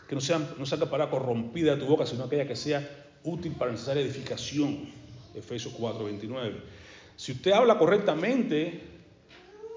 [0.07, 2.87] que no sea, no sea para corrompida de tu boca, sino aquella que sea
[3.25, 4.91] útil para necesaria edificación.
[5.35, 6.61] Efesios 4, 29.
[7.17, 8.83] Si usted habla correctamente,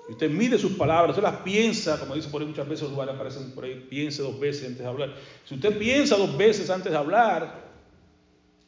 [0.09, 2.99] y usted mide sus palabras, usted las piensa, como dice por ahí muchas veces los
[2.99, 5.15] aparecen por ahí, piense dos veces antes de hablar.
[5.45, 7.71] Si usted piensa dos veces antes de hablar,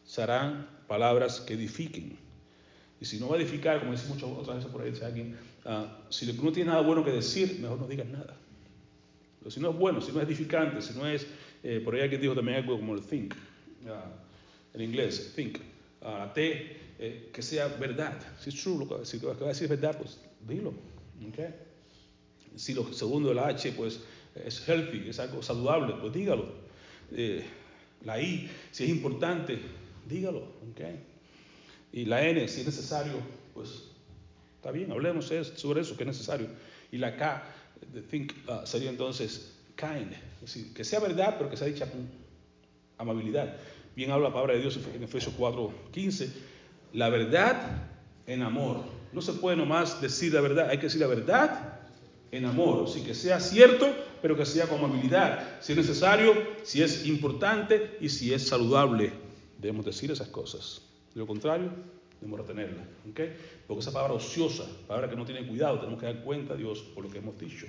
[0.06, 2.18] serán palabras que edifiquen.
[3.00, 5.38] Y si no va a edificar, como dice muchas otras veces por ahí, dice alguien,
[5.66, 8.38] ah, si no tiene nada bueno que decir, mejor no digas nada.
[9.40, 11.28] Pero si no es bueno, si no es edificante, si no es,
[11.64, 13.34] eh, por ahí alguien dijo también algo como el think,
[13.88, 14.06] ah,
[14.74, 15.58] en inglés, think,
[16.02, 18.18] uh, T, eh, que sea verdad.
[18.40, 20.74] Si es true, lo que, si lo que va a decir es verdad, pues dilo.
[21.30, 21.54] Okay.
[22.56, 24.00] Si lo segundo de la H, pues
[24.36, 26.54] es healthy, es algo saludable, pues dígalo.
[27.12, 27.44] Eh,
[28.04, 29.60] la I, si es importante,
[30.08, 30.48] dígalo,
[31.92, 33.14] Y la N, si es necesario,
[33.54, 33.84] pues
[34.56, 36.48] está bien, hablemos sobre eso, que es necesario.
[36.92, 37.44] Y la K,
[38.10, 42.08] think, uh, sería entonces kind, es decir, que sea verdad, pero que sea dicha con
[42.98, 43.58] amabilidad.
[43.96, 46.30] Bien habla la palabra de Dios en Efesios 4, 15,
[46.94, 47.90] la verdad
[48.26, 48.84] en amor.
[49.12, 51.80] No se puede nomás decir la verdad, hay que decir la verdad
[52.32, 56.34] en amor, así que sea cierto, pero que sea con amabilidad, si es necesario,
[56.64, 59.23] si es importante y si es saludable.
[59.64, 60.82] Debemos decir esas cosas.
[61.14, 61.72] De lo contrario,
[62.20, 62.84] debemos retenerla.
[63.10, 63.22] ¿ok?
[63.66, 66.80] Porque esa palabra ociosa, palabra que no tiene cuidado, tenemos que dar cuenta a Dios
[66.94, 67.66] por lo que hemos dicho.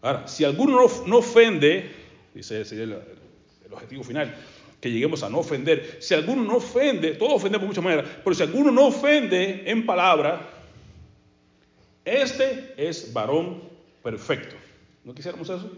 [0.00, 1.90] Ahora, si alguno no, ofende,
[2.34, 4.34] dice sería el, el objetivo final,
[4.80, 5.98] que lleguemos a no ofender.
[6.00, 9.84] Si alguno no ofende, todos ofendemos de muchas maneras, pero si alguno no ofende en
[9.84, 10.48] palabra,
[12.06, 13.62] este es varón
[14.02, 14.56] perfecto.
[15.04, 15.70] ¿No quisiéramos eso?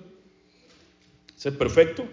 [1.35, 2.07] Ser perfecto,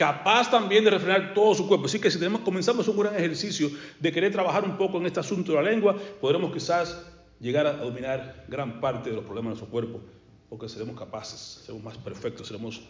[0.00, 1.84] capaz también de refrenar todo su cuerpo.
[1.84, 5.20] Así que si tenemos, comenzamos un gran ejercicio de querer trabajar un poco en este
[5.20, 7.04] asunto de la lengua, podremos quizás
[7.38, 10.00] llegar a dominar gran parte de los problemas de nuestro cuerpo,
[10.48, 12.80] porque seremos capaces, seremos más perfectos, seremos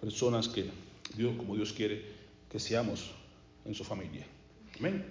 [0.00, 0.70] personas que
[1.14, 2.06] Dios, como Dios quiere
[2.50, 3.10] que seamos
[3.66, 4.26] en su familia.
[4.78, 5.04] Amén.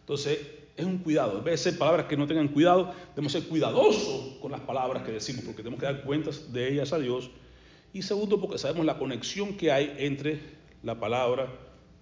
[0.00, 0.36] Entonces,
[0.76, 1.38] es un cuidado.
[1.38, 5.04] En vez de ser palabras que no tengan cuidado, debemos ser cuidadosos con las palabras
[5.04, 7.30] que decimos, porque tenemos que dar cuentas de ellas a Dios.
[7.98, 10.38] Y segundo, porque sabemos la conexión que hay entre
[10.84, 11.48] la palabra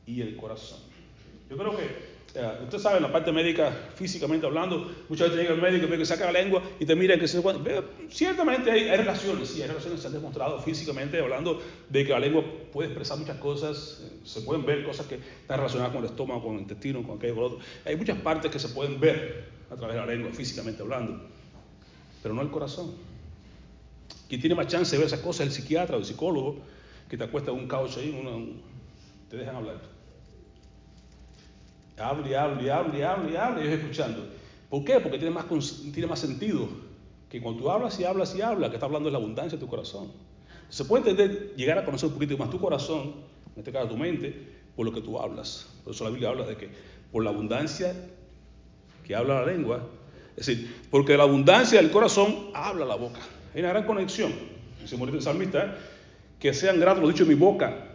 [0.04, 0.78] y el corazón.
[1.48, 1.86] Yo creo que
[2.64, 5.96] usted sabe, en la parte médica, físicamente hablando, muchas veces llega el médico y ve
[5.96, 7.42] que saca la lengua y te mira que se...
[8.10, 12.20] Ciertamente hay, relaciones, sí, hay relaciones que se han demostrado físicamente, hablando de que la
[12.20, 16.10] lengua puede expresar muchas cosas, eh, se pueden ver cosas que están relacionadas con el
[16.10, 17.66] estómago, con el intestino, con aquello, con lo otro.
[17.86, 21.22] Hay muchas partes que se pueden ver a través de la lengua, físicamente hablando,
[22.22, 23.15] pero no el corazón.
[24.28, 26.56] Quien tiene más chance de ver esas cosas es el psiquiatra o el psicólogo
[27.08, 28.62] que te acuesta en un caucho ahí,
[29.30, 29.80] te dejan hablar.
[31.98, 33.00] Habla y habla y
[33.36, 34.26] habla y ellos escuchando.
[34.68, 35.00] ¿Por qué?
[35.00, 35.46] Porque tiene más,
[35.92, 36.68] tiene más sentido
[37.30, 39.64] que cuando tú hablas y hablas y hablas, que está hablando de la abundancia de
[39.64, 40.10] tu corazón.
[40.68, 43.14] Se puede entender, llegar a conocer un poquito más tu corazón,
[43.54, 44.34] en este caso tu mente,
[44.74, 45.68] por lo que tú hablas.
[45.84, 46.70] Por eso la Biblia habla de que
[47.12, 47.94] por la abundancia
[49.04, 49.88] que habla la lengua,
[50.36, 53.20] es decir, porque la abundancia del corazón habla la boca.
[53.56, 54.34] Hay una gran conexión.
[54.82, 55.78] Dice el salmista,
[56.38, 57.86] que sean gratos los dichos de mi boca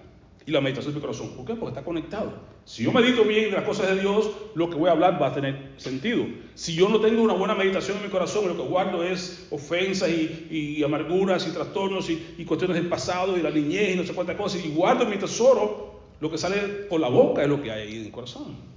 [0.43, 1.35] y la meditación de mi corazón.
[1.35, 1.53] ¿Por qué?
[1.53, 2.33] Porque está conectado.
[2.65, 5.27] Si yo medito bien de las cosas de Dios, lo que voy a hablar va
[5.27, 6.25] a tener sentido.
[6.55, 10.09] Si yo no tengo una buena meditación en mi corazón, lo que guardo es ofensas
[10.09, 14.37] y, amarguras y trastornos y, cuestiones del pasado y la niñez y no sé cuántas
[14.37, 16.57] cosas, y guardo en mi tesoro, lo que sale
[16.89, 18.70] por la boca es lo que hay ahí en el corazón.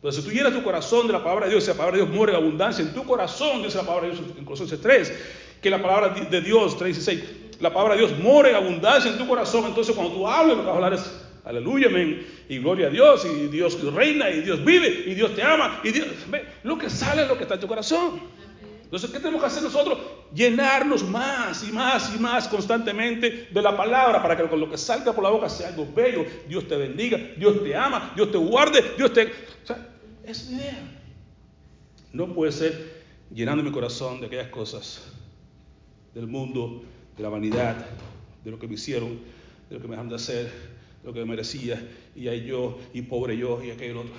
[0.00, 2.04] Entonces, si tú llenas tu corazón de la palabra de Dios, si la palabra de
[2.04, 5.12] Dios muere en abundancia en tu corazón, dice la palabra de Dios en Colosenses 3,
[5.60, 7.22] que la palabra de Dios, 3.16,
[7.60, 10.62] la palabra de Dios more en abundancia en tu corazón, entonces cuando tú hables, lo
[10.62, 14.40] que vas a hablar es aleluya, amén, y gloria a Dios, y Dios reina, y
[14.40, 17.42] Dios vive, y Dios te ama, y Dios, ve, lo que sale es lo que
[17.42, 18.20] está en tu corazón.
[18.90, 19.98] Entonces, ¿qué tenemos que hacer nosotros?
[20.34, 25.12] Llenarnos más y más y más constantemente de la palabra para que lo que salga
[25.12, 26.26] por la boca sea algo bello.
[26.48, 29.30] Dios te bendiga, Dios te ama, Dios te guarde, Dios te...
[30.30, 30.78] Es idea.
[32.12, 33.02] No puede ser
[33.34, 35.02] llenando mi corazón de aquellas cosas
[36.14, 36.84] del mundo,
[37.16, 37.84] de la vanidad,
[38.44, 39.18] de lo que me hicieron,
[39.68, 40.44] de lo que me dejaron de hacer,
[41.02, 44.12] de lo que merecía, y ahí yo, y pobre yo, y aquello otro.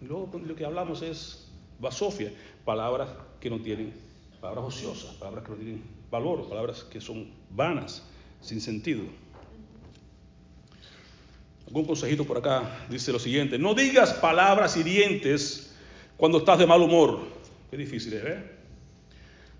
[0.00, 2.32] Luego lo que hablamos es basofia,
[2.64, 3.92] palabras que no tienen,
[4.40, 8.04] palabras ociosas, palabras que no tienen valor, palabras que son vanas,
[8.40, 9.02] sin sentido.
[11.68, 15.70] Algún consejito por acá dice lo siguiente, no digas palabras hirientes
[16.16, 17.20] cuando estás de mal humor.
[17.70, 18.42] Qué difícil es, ¿eh?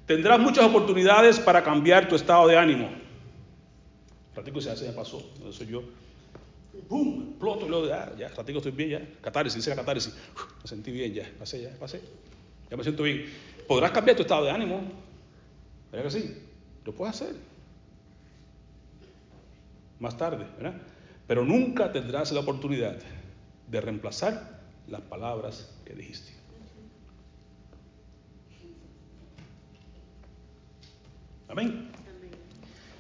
[0.07, 2.89] Tendrás muchas oportunidades para cambiar tu estado de ánimo.
[4.35, 5.83] Ratico se me pasó, eso yo.
[6.89, 7.35] ¡Bum!
[7.39, 9.21] Ploto y luego, ya, ya, ratico estoy bien, ya.
[9.21, 10.15] Catarsis, dice la catarsis.
[10.63, 12.01] me sentí bien, ya, pasé, ya, pasé.
[12.71, 13.27] Ya me siento bien.
[13.67, 14.81] ¿Podrás cambiar tu estado de ánimo?
[15.93, 16.35] ¿Verdad que sí?
[16.87, 17.35] Lo puedes hacer.
[20.01, 20.81] Más tarde, ¿verdad?
[21.29, 22.97] Pero nunca tendrás la oportunidad
[23.69, 26.33] de reemplazar las palabras que dijiste.
[31.49, 31.91] Amén.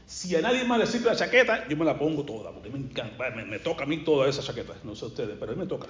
[0.06, 2.78] Si a nadie más le sirve la chaqueta, yo me la pongo toda, porque me
[2.78, 5.66] encanta, me, toca a mí toda esa chaqueta, no sé ustedes, pero a mí me
[5.66, 5.88] toca.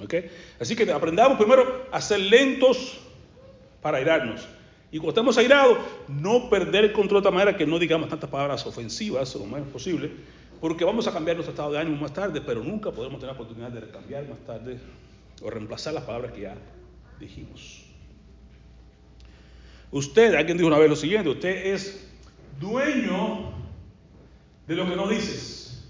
[0.00, 0.14] ¿Ok?
[0.60, 3.00] Así que aprendamos primero a ser lentos
[3.82, 4.46] para airarnos.
[4.92, 8.30] Y cuando estemos airados, no perder el control de tal manera que no digamos tantas
[8.30, 10.10] palabras ofensivas lo más posible,
[10.60, 13.40] porque vamos a cambiar nuestro estado de ánimo más tarde, pero nunca podremos tener la
[13.40, 14.78] oportunidad de cambiar más tarde
[15.42, 16.56] o reemplazar las palabras que ya
[17.20, 17.84] dijimos.
[19.90, 22.08] Usted, alguien dijo una vez lo siguiente, usted es
[22.58, 23.52] dueño
[24.66, 25.84] de lo que no dices,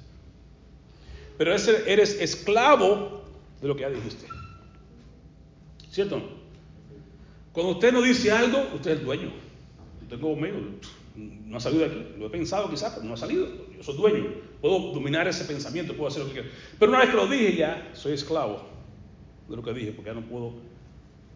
[1.39, 3.23] pero eres esclavo
[3.61, 4.27] de lo que ya dijiste.
[5.91, 6.23] ¿Cierto?
[7.53, 9.31] Cuando usted no dice algo, usted es dueño.
[10.03, 10.57] Yo tengo medio,
[11.15, 13.47] no ha salido de aquí, lo he pensado quizás, pero no ha salido.
[13.75, 14.27] Yo soy dueño,
[14.67, 16.49] puedo dominar ese pensamiento, puedo hacer lo que quiera.
[16.79, 18.63] Pero una vez que lo dije ya, soy esclavo
[19.49, 20.55] de lo que dije, porque ya no puedo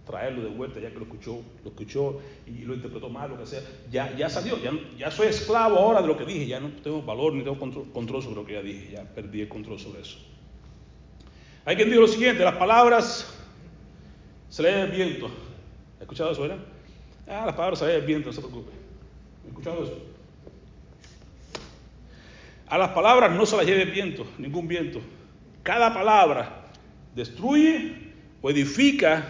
[0.04, 3.46] traerlo de vuelta, ya que lo escuchó, lo escuchó y lo interpretó mal, lo que
[3.46, 3.60] sea,
[3.90, 7.02] ya, ya salió, ya, ya soy esclavo ahora de lo que dije, ya no tengo
[7.02, 10.18] valor ni tengo control, sobre lo que ya dije, ya perdí el control sobre eso.
[11.64, 13.32] Hay quien dice lo siguiente, las palabras
[14.48, 15.30] se leen el viento.
[16.00, 16.58] ¿Ha escuchado eso, verdad?
[17.28, 18.72] Ah, las palabras se leen el viento, no se preocupe.
[19.44, 20.09] ¿Ha escuchado eso?
[22.70, 25.00] A las palabras no se las lleve el viento, ningún viento.
[25.64, 26.66] Cada palabra
[27.16, 29.24] destruye o edifica,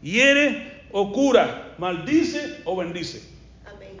[0.00, 3.28] hiere o cura, maldice o bendice.
[3.66, 3.96] Amén.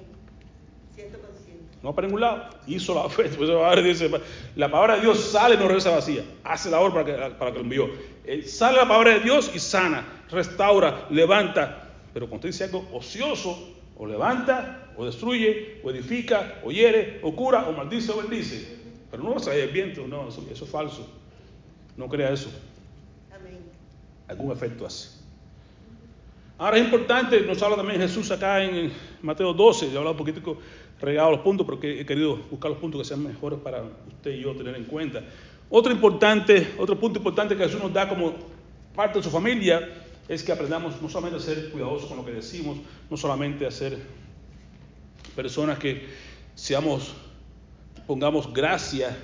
[0.94, 1.64] Ciento por ciento.
[1.82, 2.48] No para ningún lado.
[2.68, 3.24] Hizo la fe.
[3.24, 4.08] Pues la, palabra dice,
[4.54, 6.22] la palabra de Dios sale y no regresa vacía.
[6.44, 7.90] Hace la obra para que, para que lo envió.
[8.24, 11.88] Eh, sale la palabra de Dios y sana, restaura, levanta.
[12.14, 17.66] Pero cuando dice algo ocioso, o levanta, o destruye, o edifica, o hiere, o cura,
[17.68, 18.75] o maldice, o bendice.
[19.10, 21.08] Pero no va a el viento, no, eso, eso es falso.
[21.96, 22.50] No crea eso.
[23.34, 23.58] Amén.
[24.28, 25.16] Algún efecto hace.
[26.58, 28.90] Ahora es importante, nos habla también Jesús acá en
[29.20, 30.56] Mateo 12, yo he hablado un poquitico
[31.00, 34.40] regado los puntos porque he querido buscar los puntos que sean mejores para usted y
[34.40, 35.22] yo tener en cuenta.
[35.68, 38.34] Otro importante, otro punto importante que Jesús nos da como
[38.94, 39.86] parte de su familia
[40.28, 42.78] es que aprendamos no solamente a ser cuidadosos con lo que decimos,
[43.10, 43.98] no solamente a ser
[45.34, 46.06] personas que
[46.54, 47.14] seamos,
[48.06, 49.16] pongamos gracia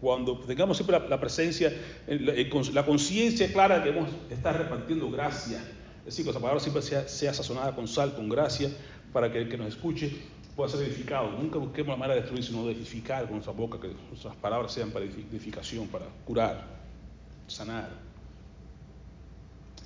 [0.00, 1.72] cuando tengamos siempre la, presencia,
[2.06, 2.32] la,
[2.72, 5.62] la conciencia clara de que vamos a estar repartiendo gracia
[6.00, 8.70] es decir, que esa palabra siempre sea, sea, sazonada con sal, con gracia,
[9.12, 10.10] para que el que nos escuche
[10.56, 11.30] pueda ser edificado.
[11.32, 14.72] Nunca busquemos la manera de destruir, sino de edificar con nuestra boca, que nuestras palabras
[14.72, 16.66] sean para edificación, para curar,
[17.46, 17.90] sanar.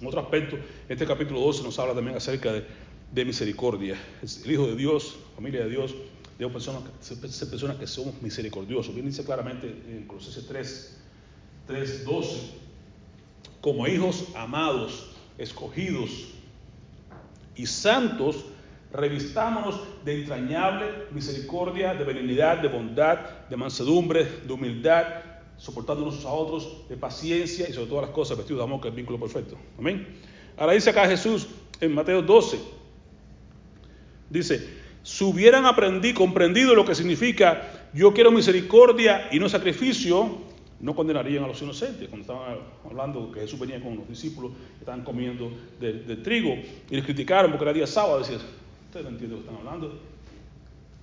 [0.01, 0.57] En otro aspecto,
[0.89, 2.65] este capítulo 12 nos habla también acerca de,
[3.13, 3.97] de misericordia.
[4.45, 5.95] El Hijo de Dios, familia de Dios,
[6.39, 8.95] debemos personas, ser personas que somos misericordiosos.
[8.95, 10.97] Bien dice claramente en Colosenses 3,
[11.67, 12.41] 3, 12,
[13.61, 16.11] como hijos amados, escogidos
[17.57, 18.45] y santos,
[18.93, 23.19] revistámonos de entrañable misericordia, de benignidad, de bondad,
[23.49, 25.07] de mansedumbre, de humildad,
[25.57, 28.93] soportándonos a otros, de paciencia y sobre todas las cosas vestidos de amor, que es
[28.93, 29.57] el vínculo perfecto.
[29.79, 30.07] Amén.
[30.57, 31.49] Ahora dice acá Jesús
[31.81, 32.59] en Mateo 12,
[34.31, 40.39] dice, si hubieran aprendido, comprendido lo que significa yo quiero misericordia y no sacrificio,
[40.81, 42.09] no condenarían a los inocentes.
[42.09, 46.57] Cuando estaban hablando que Jesús venía con los discípulos que estaban comiendo de trigo
[46.91, 48.41] y les criticaron porque era día sábado, decían,
[48.87, 50.01] ustedes no entienden lo que están hablando.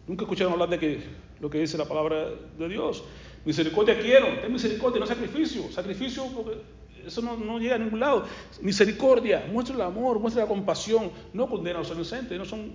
[0.08, 1.00] Nunca escucharon hablar de que,
[1.40, 3.04] lo que dice la palabra de Dios.
[3.46, 5.72] Misericordia quiero, es misericordia, no sacrificio.
[5.72, 6.58] Sacrificio porque
[7.06, 8.26] eso no, no, llega a ningún lado.
[8.62, 11.12] Misericordia, muestra el amor, muestra la compasión.
[11.34, 12.74] No condena a los inocentes, no son,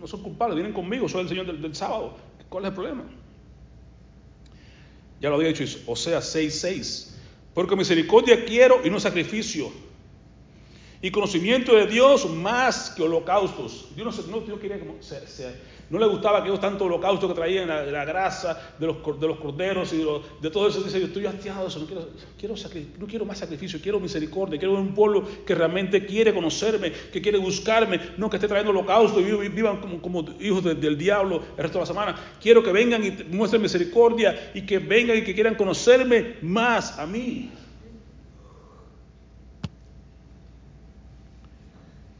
[0.00, 2.16] no son culpables, vienen conmigo, soy el Señor del, del sábado.
[2.48, 3.04] ¿Cuál es el problema?
[5.20, 7.08] Ya lo había dicho, Osea 6:6.
[7.54, 9.70] Porque misericordia quiero y no sacrificio.
[11.02, 13.88] Y conocimiento de Dios más que holocaustos.
[13.94, 14.78] Dios no, no, Dios quería
[15.90, 19.38] no le gustaba aquellos tantos holocaustos que traían la, la grasa de los, de los
[19.38, 20.82] corderos y de, los, de, todo eso.
[20.82, 22.54] Dice, yo estoy hastiado eso, no quiero,
[22.98, 27.38] no quiero más sacrificio, quiero misericordia, quiero un pueblo que realmente quiere conocerme, que quiere
[27.38, 31.78] buscarme, no que esté trayendo holocaustos y vivan como, hijos de, del diablo el resto
[31.78, 32.16] de la semana.
[32.40, 37.06] Quiero que vengan y muestren misericordia y que vengan y que quieran conocerme más a
[37.06, 37.50] mí.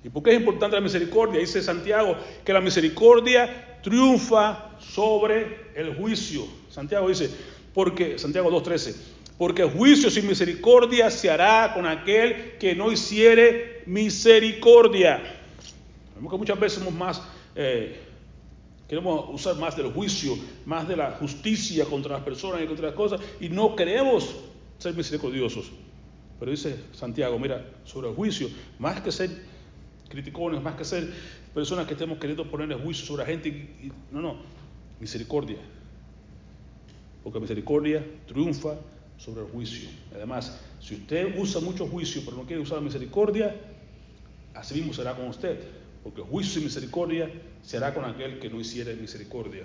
[0.03, 1.41] ¿Y por qué es importante la misericordia?
[1.41, 6.47] Dice Santiago que la misericordia triunfa sobre el juicio.
[6.71, 7.31] Santiago dice,
[7.75, 8.97] porque, Santiago 2.13,
[9.37, 15.41] porque juicio sin misericordia se hará con aquel que no hiciere misericordia.
[16.15, 17.23] Vemos que muchas veces somos más,
[17.55, 18.01] eh,
[18.89, 22.95] queremos usar más del juicio, más de la justicia contra las personas y contra las
[22.95, 24.37] cosas, y no queremos
[24.79, 25.71] ser misericordiosos.
[26.39, 28.49] Pero dice Santiago, mira, sobre el juicio,
[28.79, 29.31] más que ser
[30.11, 31.09] criticones, más que ser
[31.55, 33.71] personas que estemos queriendo ponerle juicio sobre la gente.
[34.11, 34.37] No, no,
[35.01, 35.59] misericordia.
[37.25, 38.75] Porque misericordia triunfa
[39.17, 39.89] sobre el juicio.
[40.15, 43.55] Además, si usted usa mucho juicio pero no quiere usar misericordia,
[44.55, 45.61] así mismo será con usted.
[46.03, 47.31] Porque juicio y misericordia
[47.63, 49.63] se hará con aquel que no hiciera misericordia.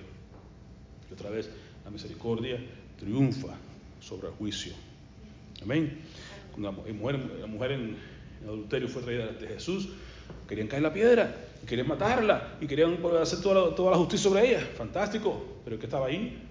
[1.10, 1.50] Y otra vez,
[1.84, 2.60] la misericordia
[3.00, 3.56] triunfa
[4.02, 4.74] sobre el juicio.
[5.62, 6.00] Amén.
[6.58, 7.98] La mujer, la mujer en,
[8.42, 9.90] en adulterio fue traída de Jesús,
[10.48, 14.50] Querían caer la piedra, querían matarla, y querían hacer toda la, toda la justicia sobre
[14.50, 14.60] ella.
[14.78, 15.44] Fantástico.
[15.64, 16.42] Pero ¿qué estaba ahí?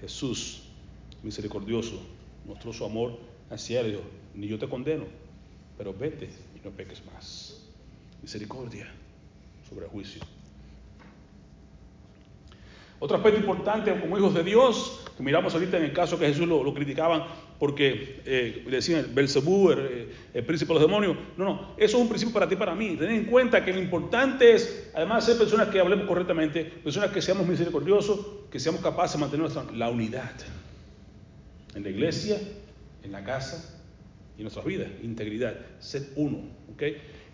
[0.00, 0.62] Jesús,
[1.22, 2.00] misericordioso,
[2.46, 3.18] mostró su amor
[3.50, 4.00] hacia él.
[4.34, 5.04] Ni yo te condeno,
[5.76, 7.60] pero vete y no peques más.
[8.22, 8.88] Misericordia
[9.68, 10.22] sobre el juicio.
[13.00, 16.48] Otro aspecto importante como hijos de Dios, que miramos ahorita en el caso que Jesús
[16.48, 17.24] lo, lo criticaban
[17.58, 21.16] porque eh, decían Belzebú, el, el, príncipe de los demonios.
[21.36, 22.96] No, no, eso es un principio para ti para mí.
[22.96, 27.10] Ten en cuenta que lo importante es, además de ser personas que hablemos correctamente, personas
[27.10, 30.32] que seamos misericordiosos, que seamos capaces de mantener nuestra, la unidad
[31.74, 32.38] en la iglesia,
[33.02, 33.76] en la casa
[34.36, 36.38] y en nuestras vidas, integridad, ser uno.
[36.72, 36.82] ¿ok?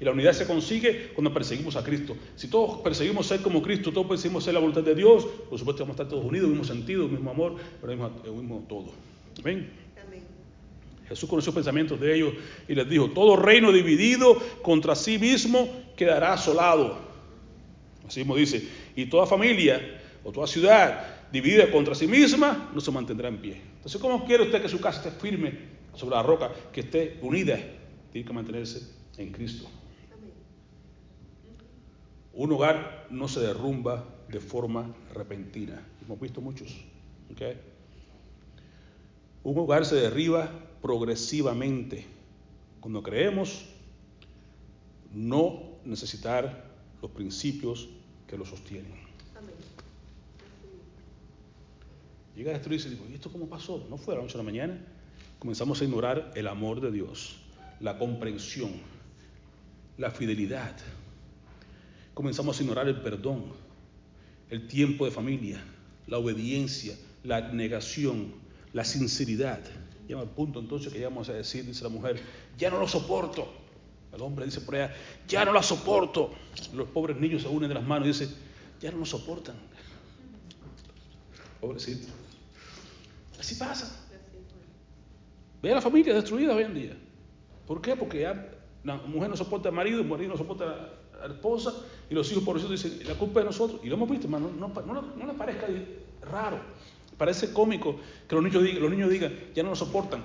[0.01, 2.17] Y la unidad se consigue cuando perseguimos a Cristo.
[2.35, 5.85] Si todos perseguimos ser como Cristo, todos perseguimos ser la voluntad de Dios, por supuesto
[5.85, 8.93] vamos a estar todos unidos, mismo sentido, mismo amor, pero mismo, mismo todo.
[9.41, 9.84] Amén.
[11.09, 12.35] Jesús conoció los pensamientos de ellos
[12.67, 16.99] y les dijo, todo reino dividido contra sí mismo quedará asolado.
[18.07, 22.91] Así mismo dice, y toda familia o toda ciudad dividida contra sí misma no se
[22.91, 23.61] mantendrá en pie.
[23.77, 25.53] Entonces, ¿cómo quiere usted que su casa esté firme
[25.95, 27.59] sobre la roca, que esté unida?
[28.13, 28.89] Tiene que mantenerse
[29.19, 29.69] en Cristo.
[32.33, 35.81] Un hogar no se derrumba de forma repentina.
[36.05, 36.69] Hemos visto muchos.
[37.33, 37.43] ¿ok?
[39.45, 40.51] Un hogar se derriba
[40.85, 42.05] progresivamente
[42.79, 43.65] cuando creemos
[45.15, 46.63] no necesitar
[47.01, 47.89] los principios
[48.29, 48.93] que lo sostienen.
[49.35, 49.55] Amén.
[52.37, 53.87] Llega a destruirse y digo, ¿y esto cómo pasó?
[53.89, 54.79] No fue a la noche a la mañana.
[55.39, 57.37] Comenzamos a ignorar el amor de Dios,
[57.81, 58.73] la comprensión,
[59.97, 60.77] la fidelidad.
[62.13, 63.45] Comenzamos a ignorar el perdón,
[64.51, 65.65] el tiempo de familia,
[66.07, 68.35] la obediencia, la negación,
[68.75, 69.63] la sinceridad.
[70.07, 72.21] Llega al punto entonces que llegamos a decir, dice la mujer,
[72.59, 73.49] ya no lo soporto.
[74.13, 74.95] El hombre dice por allá,
[75.27, 76.31] ya no la soporto.
[76.75, 78.35] Los pobres niños se unen de las manos y dicen,
[78.81, 79.57] ya no lo soportan.
[81.61, 82.09] Pobrecito.
[83.41, 84.05] Así pasa.
[85.63, 86.97] Ve a la familia destruida hoy en día.
[87.67, 87.97] ¿Por qué?
[87.97, 88.51] Porque ya
[88.85, 90.91] la mujer no soporta al marido, el marido no soporta
[91.23, 91.73] a la esposa
[92.11, 93.81] y los hijos por eso dicen, la culpa es de nosotros.
[93.83, 95.67] Y lo hemos visto, no, no, no, no le parezca
[96.31, 96.59] raro,
[97.17, 97.97] parece cómico
[98.29, 100.23] que los niños, digan, los niños digan, ya no nos soportan.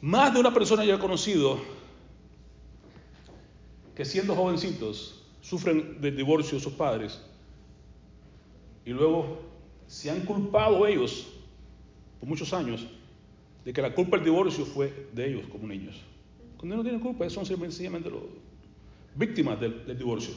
[0.00, 1.58] Más de una persona yo he conocido
[3.94, 7.20] que siendo jovencitos sufren del divorcio de sus padres
[8.84, 9.40] y luego
[9.86, 11.26] se han culpado ellos
[12.20, 12.86] por muchos años
[13.64, 15.96] de que la culpa del divorcio fue de ellos como niños.
[16.56, 18.22] Cuando no tienen culpa, son sencillamente los
[19.14, 20.34] víctimas del, divorcio.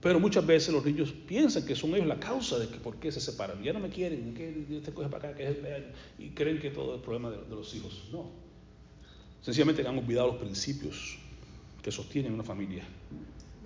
[0.00, 3.10] Pero muchas veces los niños piensan que son ellos la causa de que por qué
[3.10, 3.62] se separan.
[3.62, 6.70] Ya no me quieren, que este coge para acá, que es el, y creen que
[6.70, 8.04] todo es problema de, de los hijos.
[8.12, 8.30] No.
[9.42, 11.18] Sencillamente han olvidado los principios
[11.82, 12.84] que sostienen una familia.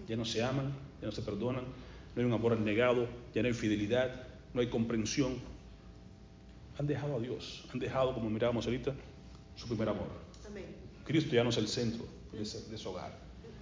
[0.09, 1.65] Ya no se aman, ya no se perdonan,
[2.15, 5.37] no hay un amor negado, ya no hay fidelidad, no hay comprensión.
[6.79, 8.95] Han dejado a Dios, han dejado, como mirábamos ahorita,
[9.57, 10.09] su primer amor.
[10.47, 10.67] Amén.
[11.05, 13.19] Cristo ya no es el centro de, ese, de su hogar,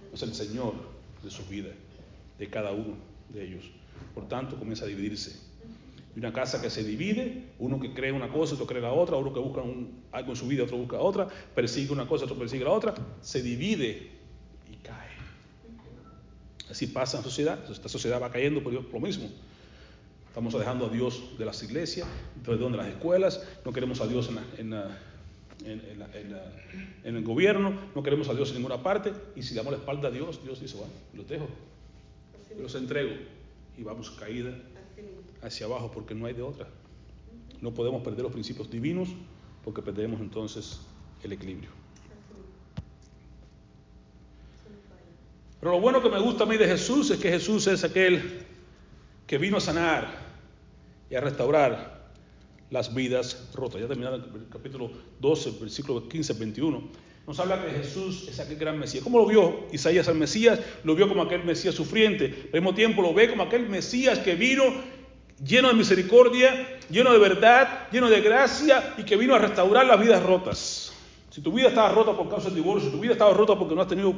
[0.09, 0.73] no es el Señor
[1.23, 1.69] de su vida,
[2.41, 2.95] de cada uno
[3.29, 3.63] de ellos.
[4.15, 5.39] Por tanto, comienza a dividirse.
[6.15, 9.15] Y una casa que se divide, uno que cree una cosa, otro cree la otra,
[9.15, 9.61] uno que busca
[10.11, 13.43] algo en su vida, otro busca otra, persigue una cosa, otro persigue la otra, se
[13.43, 14.09] divide
[14.71, 15.11] y cae.
[16.67, 19.29] Así pasa en la sociedad, esta sociedad va cayendo por lo mismo.
[20.27, 22.07] Estamos dejando a Dios de las iglesias,
[22.43, 24.73] de donde las escuelas, no queremos a Dios en,
[25.63, 30.07] en, el gobierno, no queremos a Dios en ninguna parte, y si damos la espalda
[30.07, 31.47] a Dios, Dios dice, bueno, los dejo,
[32.59, 33.11] los entrego,
[33.77, 34.57] y vamos caída
[35.41, 36.67] hacia abajo porque no hay de otra.
[37.61, 39.09] No podemos perder los principios divinos
[39.63, 40.81] porque perderemos entonces
[41.23, 41.69] el equilibrio.
[45.59, 48.45] Pero lo bueno que me gusta a mí de Jesús es que Jesús es aquel
[49.27, 50.09] que vino a sanar
[51.09, 52.09] y a restaurar
[52.71, 53.79] las vidas rotas.
[53.79, 54.89] Ya terminando el capítulo
[55.19, 57.10] 12, versículo 15, 21.
[57.27, 59.03] Nos habla que Jesús es aquel gran Mesías.
[59.03, 60.59] ¿Cómo lo vio Isaías al Mesías?
[60.83, 62.49] Lo vio como aquel Mesías sufriente.
[62.53, 64.63] Al mismo tiempo lo ve como aquel Mesías que vino
[65.43, 69.99] lleno de misericordia, lleno de verdad, lleno de gracia y que vino a restaurar las
[69.99, 70.93] vidas rotas.
[71.29, 73.75] Si tu vida estaba rota por causa del divorcio, si tu vida estaba rota porque
[73.75, 74.13] no has tenido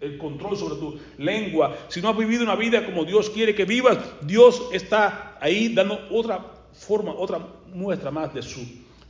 [0.00, 3.64] el control sobre tu lengua, si no has vivido una vida como Dios quiere que
[3.64, 7.40] vivas, Dios está ahí dando otra forma, otra
[7.72, 8.60] muestra más de su,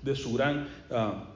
[0.02, 1.36] de su gran uh,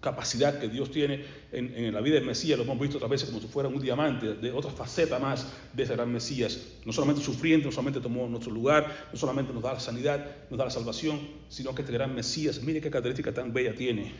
[0.00, 2.58] capacidad que Dios tiene en, en, la vida del Mesías.
[2.58, 5.82] Lo hemos visto otras veces como si fuera un diamante, de otra faceta más de
[5.82, 6.78] ese gran Mesías.
[6.84, 10.58] No solamente sufriente, no solamente tomó nuestro lugar, no solamente nos da la sanidad, nos
[10.58, 14.12] da la salvación, sino que este gran Mesías, mire qué característica tan bella tiene.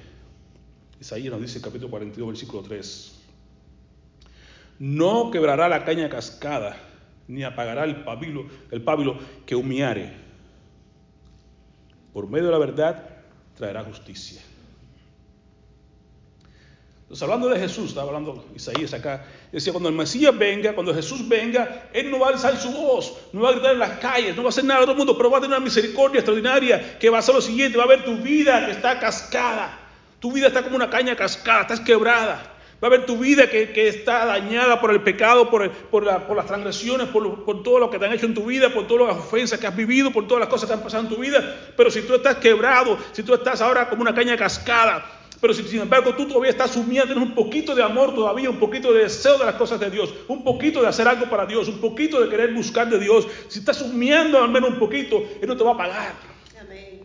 [1.01, 3.17] Isaías nos dice en capítulo 42, versículo 3.
[4.81, 6.77] No quebrará la caña cascada,
[7.27, 10.13] ni apagará el pábilo, el pábilo que humeare.
[12.13, 13.09] Por medio de la verdad
[13.55, 14.43] traerá justicia.
[17.11, 21.29] Entonces, hablando de Jesús, estaba hablando Isaías acá, decía, cuando el Mesías venga, cuando Jesús
[21.29, 24.37] venga, Él no va a alzar su voz, no va a gritar en las calles,
[24.37, 26.21] no va a hacer nada a todo el mundo, pero va a tener una misericordia
[26.21, 29.77] extraordinaria, que va a hacer lo siguiente, va a ver tu vida que está cascada,
[30.21, 32.47] tu vida está como una caña cascada, estás quebrada,
[32.83, 36.27] Va a ver tu vida que, está dañada por el pecado, por, el- por, la-
[36.27, 38.87] por las transgresiones, por, por todo lo que te han hecho en tu vida, por
[38.87, 41.17] todas las ofensas que has vivido, por todas las cosas que han pasado en tu
[41.17, 41.73] vida.
[41.77, 45.05] Pero si tú estás quebrado, si tú estás ahora como una caña cascada,
[45.41, 48.59] pero si sin embargo tú todavía estás sumido, tienes un poquito de amor todavía, un
[48.59, 51.69] poquito de deseo de las cosas de Dios, un poquito de hacer algo para Dios,
[51.69, 55.49] un poquito de querer buscar de Dios, si estás sumiendo al menos un poquito, Él
[55.49, 56.15] no te va a pagar.
[56.61, 57.01] Amén.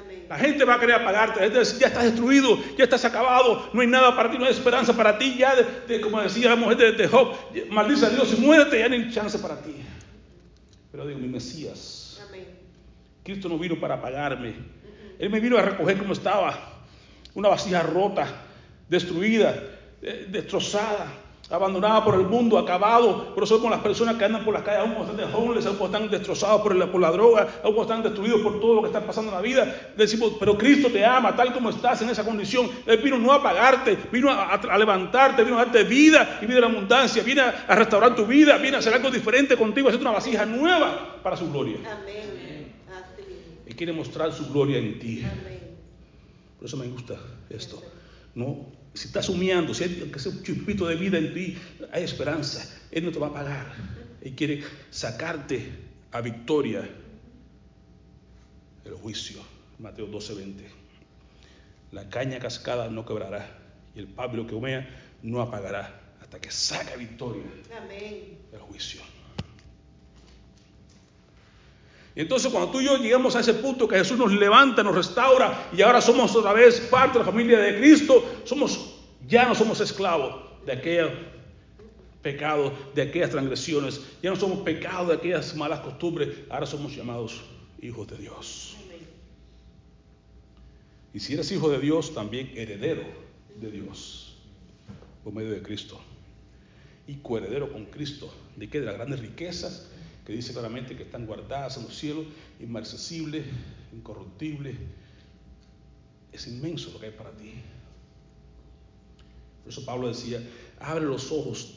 [0.00, 0.26] Amén.
[0.28, 2.84] La gente va a querer apagarte, la gente va a decir, ya estás destruido, ya
[2.84, 6.00] estás acabado, no hay nada para ti, no hay esperanza para ti, ya, de- de-
[6.00, 7.34] como decía la mujer de, de Job,
[7.70, 9.74] maldice a Dios y muérete, ya no hay chance para ti.
[10.92, 12.46] Pero digo, mi Mesías, Amén.
[13.24, 14.54] Cristo no vino para pagarme,
[15.18, 16.73] Él me vino a recoger como estaba,
[17.34, 18.26] una vasija rota,
[18.88, 19.54] destruida,
[20.02, 21.06] eh, destrozada,
[21.50, 23.34] abandonada por el mundo, acabado.
[23.34, 25.66] Por eso somos las personas que andan por las calles, aún cuando están de homeless,
[25.66, 28.74] aún cuando están destrozados por la, por la droga, aún cuando están destruidos por todo
[28.74, 29.92] lo que está pasando en la vida.
[29.96, 32.70] Decimos, pero Cristo te ama tal como estás en esa condición.
[32.86, 36.64] Él vino no a pagarte, vino a, levantarte, vino a darte vida y vida en
[36.64, 40.06] abundancia, viene a, a restaurar tu vida, viene a hacer algo diferente contigo, a hacerte
[40.06, 41.78] una vasija nueva para su gloria.
[41.90, 42.72] Amén.
[43.66, 45.24] Y quiere mostrar su gloria en ti.
[45.24, 45.53] Amén.
[46.64, 47.82] Por eso me gusta esto.
[48.34, 51.58] No, si estás humeando, si hay aunque sea un chispito de vida en ti,
[51.92, 52.66] hay esperanza.
[52.90, 53.74] Él no te va a pagar.
[54.22, 55.70] Él quiere sacarte
[56.10, 56.88] a victoria
[58.82, 59.42] el juicio.
[59.78, 60.64] Mateo 12:20.
[61.92, 63.46] La caña cascada no quebrará
[63.94, 64.88] y el pablo que humea
[65.22, 67.44] no apagará hasta que saque victoria
[67.76, 68.38] Amén.
[68.54, 69.02] el juicio.
[72.16, 74.94] Y entonces cuando tú y yo llegamos a ese punto que Jesús nos levanta, nos
[74.94, 78.94] restaura y ahora somos otra vez parte de la familia de Cristo, somos
[79.26, 81.10] ya no somos esclavos de aquel
[82.22, 87.42] pecado, de aquellas transgresiones, ya no somos pecados de aquellas malas costumbres, ahora somos llamados
[87.82, 88.76] hijos de Dios.
[91.12, 93.04] Y si eres hijo de Dios, también heredero
[93.60, 94.36] de Dios
[95.22, 96.00] por medio de Cristo.
[97.06, 98.32] Y coheredero con Cristo.
[98.56, 98.80] ¿De qué?
[98.80, 99.90] De las grandes riquezas
[100.24, 102.26] que dice claramente que están guardadas en los cielos,
[102.60, 103.44] inmarcesibles,
[103.92, 104.76] incorruptibles.
[106.32, 107.52] Es inmenso lo que hay para ti.
[109.62, 110.42] Por eso Pablo decía,
[110.80, 111.74] abre los ojos,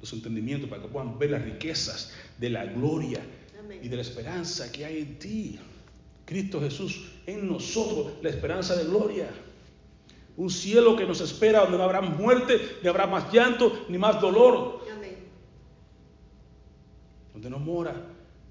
[0.00, 3.20] los entendimientos para que puedan ver las riquezas de la gloria
[3.58, 3.80] Amén.
[3.82, 5.58] y de la esperanza que hay en ti.
[6.24, 9.28] Cristo Jesús en nosotros, la esperanza de gloria.
[10.36, 14.20] Un cielo que nos espera donde no habrá muerte, ni habrá más llanto, ni más
[14.20, 14.77] dolor.
[17.38, 17.94] Donde no mora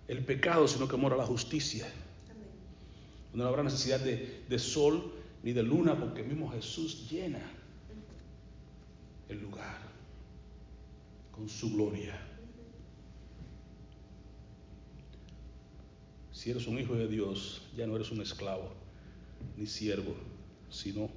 [0.07, 1.85] el pecado, sino que mora la justicia.
[3.31, 5.11] Donde no habrá necesidad de, de sol
[5.43, 7.41] ni de luna, porque mismo Jesús llena
[9.27, 9.77] el lugar
[11.33, 12.17] con su gloria.
[16.31, 18.71] Si eres un hijo de Dios, ya no eres un esclavo
[19.57, 20.15] ni siervo,
[20.69, 21.09] sino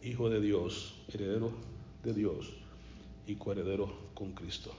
[0.00, 1.50] hijo de Dios, heredero
[2.04, 2.52] de Dios
[3.26, 4.72] y coheredero con Cristo.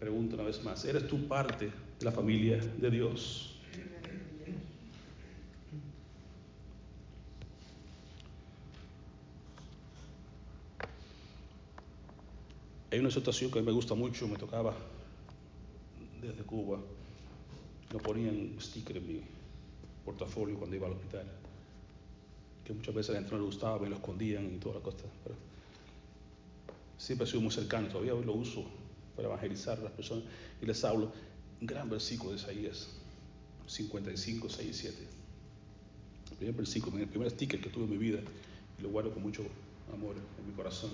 [0.00, 3.54] Pregunto una vez más, ¿eres tú parte de la familia de Dios?
[12.90, 14.74] Hay una situación que me gusta mucho, me tocaba
[16.22, 16.78] desde Cuba.
[17.92, 19.20] No ponían sticker en mi
[20.06, 21.26] portafolio cuando iba al hospital.
[22.64, 24.80] Que muchas veces a la gente no le gustaba, me lo escondían y toda la
[24.80, 25.04] cosa.
[26.96, 28.79] Siempre he sido muy cercano, todavía hoy lo uso
[29.20, 30.24] para evangelizar a las personas
[30.62, 31.12] y les hablo.
[31.60, 32.88] Un gran versículo de Isaías
[33.66, 34.96] 55, 6 y 7.
[36.30, 38.20] El primer versículo, primer sticker que tuve en mi vida
[38.78, 39.42] y lo guardo con mucho
[39.92, 40.92] amor en mi corazón.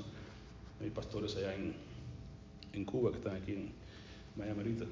[0.81, 1.74] Hay pastores allá en,
[2.72, 3.70] en Cuba que están aquí en
[4.37, 4.85] Miami ahorita.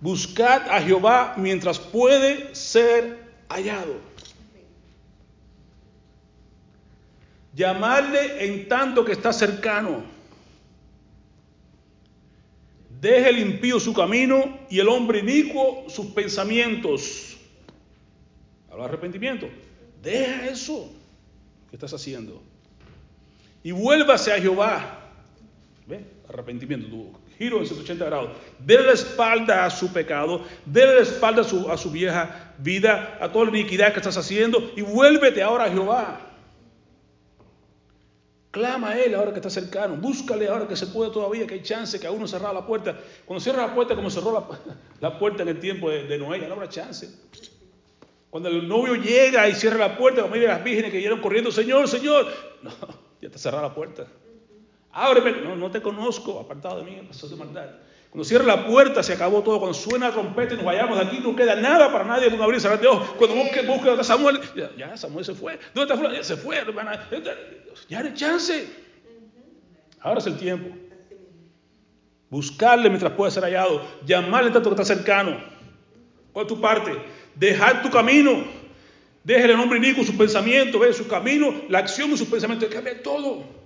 [0.00, 3.18] Buscad a Jehová mientras puede ser
[3.48, 3.96] hallado.
[7.54, 10.11] Llamarle en tanto que está cercano.
[13.02, 17.36] Deje el impío su camino y el hombre inicuo sus pensamientos.
[18.70, 19.48] Habla arrepentimiento.
[20.00, 20.88] Deja eso
[21.68, 22.40] que estás haciendo.
[23.64, 25.00] Y vuélvase a Jehová.
[25.84, 26.04] ¿Ve?
[26.28, 26.88] Arrepentimiento.
[26.88, 28.30] Tu giro en 180 grados.
[28.60, 30.44] Dele la espalda a su pecado.
[30.64, 34.16] Dele la espalda a su, a su vieja vida, a toda la iniquidad que estás
[34.16, 34.74] haciendo.
[34.76, 36.31] Y vuélvete ahora a Jehová.
[38.52, 39.96] Clama a Él ahora que está cercano.
[39.96, 42.94] Búscale ahora que se puede todavía, que hay chance, que aún no cerrado la puerta.
[43.24, 44.46] Cuando cierra la puerta, como cerró
[45.00, 47.08] la, puerta en el tiempo de, de, Noé, ya no habrá chance.
[48.28, 51.88] Cuando el novio llega y cierra la puerta, como las vírgenes que llegan corriendo, Señor,
[51.88, 52.26] Señor.
[52.62, 52.70] No,
[53.22, 54.06] ya está cerrada la puerta.
[54.92, 55.32] Ábreme.
[55.40, 57.70] No, no te conozco, apartado de mí, pasó de maldad.
[58.12, 59.58] Cuando cierra la puerta se acabó todo.
[59.58, 62.42] Cuando suena la trompeta y nos vayamos de aquí no queda nada para nadie con
[62.42, 63.08] abrir y cerrar de ojos.
[63.16, 64.38] Cuando busque, busque a Samuel,
[64.76, 65.58] ya, Samuel se fue.
[65.72, 66.14] ¿Dónde está fulano?
[66.14, 67.08] Ya se fue, hermana.
[67.88, 68.68] Ya hay chance.
[69.98, 70.76] Ahora es el tiempo.
[72.28, 73.80] Buscarle mientras pueda ser hallado.
[74.04, 75.42] Llamarle tanto que está cercano.
[76.34, 76.92] ¿Cuál tu parte?
[77.34, 78.44] Dejar tu camino.
[79.24, 82.68] Deja el hombre inicuo sus pensamientos, ve su camino, la acción de sus pensamientos.
[82.68, 83.61] Cambia todo.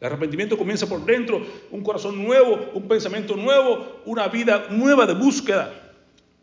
[0.00, 5.14] El arrepentimiento comienza por dentro, un corazón nuevo, un pensamiento nuevo, una vida nueva de
[5.14, 5.92] búsqueda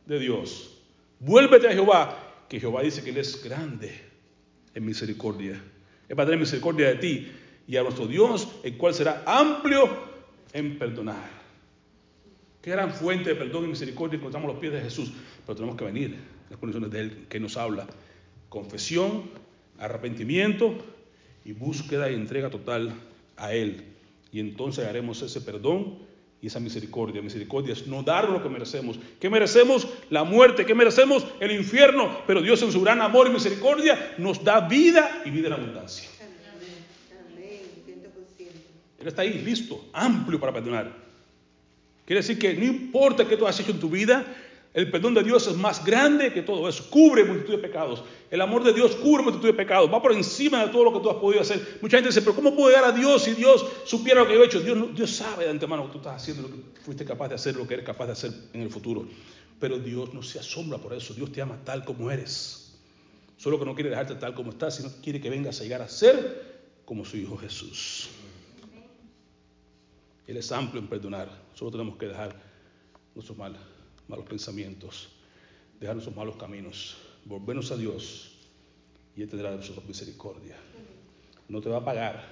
[0.06, 0.78] de Dios.
[1.20, 3.94] Vuélvete a Jehová, que Jehová dice que Él es grande
[4.74, 5.62] en misericordia.
[6.08, 7.32] Es para tener misericordia de ti
[7.68, 9.90] y a nuestro Dios, el cual será amplio
[10.52, 11.46] en perdonar.
[12.62, 15.14] Qué gran fuente de perdón y misericordia encontramos a los pies de Jesús.
[15.46, 17.88] Pero tenemos que venir en las condiciones de Él que nos habla.
[18.50, 19.30] Confesión,
[19.80, 20.76] arrepentimiento
[21.46, 22.94] y búsqueda y entrega total
[23.38, 23.84] a Él.
[24.32, 26.00] Y entonces haremos ese perdón
[26.42, 27.22] y esa misericordia.
[27.22, 29.00] Misericordia es no dar lo que merecemos.
[29.20, 29.88] ¿Qué merecemos?
[30.10, 30.66] La muerte.
[30.66, 31.26] ¿Qué merecemos?
[31.40, 32.20] El infierno.
[32.28, 36.10] Pero Dios en su gran amor y misericordia nos da vida y vida en abundancia.
[39.00, 40.92] Él está ahí, listo, amplio para perdonar.
[42.06, 44.26] Quiere decir que no importa qué tú has hecho en tu vida,
[44.76, 46.90] el perdón de Dios es más grande que todo eso.
[46.90, 48.04] Cubre multitud de pecados.
[48.30, 49.92] El amor de Dios cubre multitud de pecados.
[49.92, 51.80] Va por encima de todo lo que tú has podido hacer.
[51.82, 54.44] Mucha gente dice, pero ¿cómo puedo llegar a Dios si Dios supiera lo que yo
[54.44, 54.60] he hecho?
[54.60, 57.56] Dios, Dios sabe de antemano que tú estás haciendo, lo que fuiste capaz de hacer,
[57.56, 59.08] lo que eres capaz de hacer en el futuro.
[59.62, 61.14] Pero Dios no se asombra por eso.
[61.14, 62.78] Dios te ama tal como eres.
[63.38, 65.88] Solo que no quiere dejarte tal como estás, sino quiere que vengas a llegar a
[65.88, 68.10] ser como su Hijo Jesús.
[70.28, 71.30] Él es amplio en perdonar.
[71.54, 72.36] Solo tenemos que dejar
[73.14, 73.58] nuestros mal-
[74.08, 75.10] malos pensamientos,
[75.80, 78.32] dejar nuestros malos caminos, volvernos a Dios
[79.16, 80.56] y Él tendrá de nosotros misericordia.
[81.48, 82.24] No te va a pagar,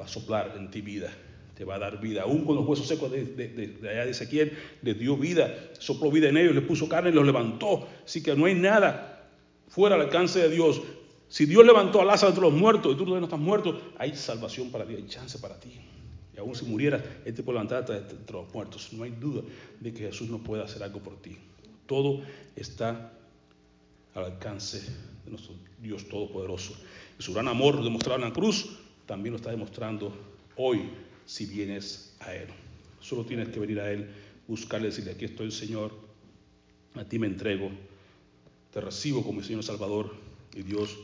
[0.00, 1.12] va a soplar en ti vida,
[1.54, 2.22] te va a dar vida.
[2.22, 5.52] Aún con los huesos secos de, de- de- de allá de Ezequiel, le dio vida,
[5.78, 7.88] sopló vida en ellos, le puso carne y los levantó.
[8.04, 9.30] Así que no hay nada
[9.68, 10.80] fuera al alcance de Dios.
[11.28, 14.70] Si Dios levantó a Lázaro entre los muertos y tú no estás muerto, hay salvación
[14.70, 15.78] para ti, hay chance para ti.
[16.38, 18.92] Aún si murieras, Él te puede levantar hasta entre los muertos.
[18.92, 19.42] No hay duda
[19.80, 21.36] de que Jesús no puede hacer algo por ti.
[21.86, 22.22] Todo
[22.54, 23.12] está
[24.14, 24.80] al alcance
[25.24, 26.74] de nuestro Dios Todopoderoso.
[27.18, 30.14] Y su gran amor demostrado en la cruz también lo está demostrando
[30.56, 30.90] hoy
[31.24, 32.48] si vienes a Él.
[33.00, 34.08] Solo tienes que venir a Él,
[34.46, 35.92] buscarle, decirle, aquí estoy Señor,
[36.94, 37.70] a ti me entrego,
[38.72, 40.14] te recibo como mi Señor Salvador
[40.54, 40.96] y Dios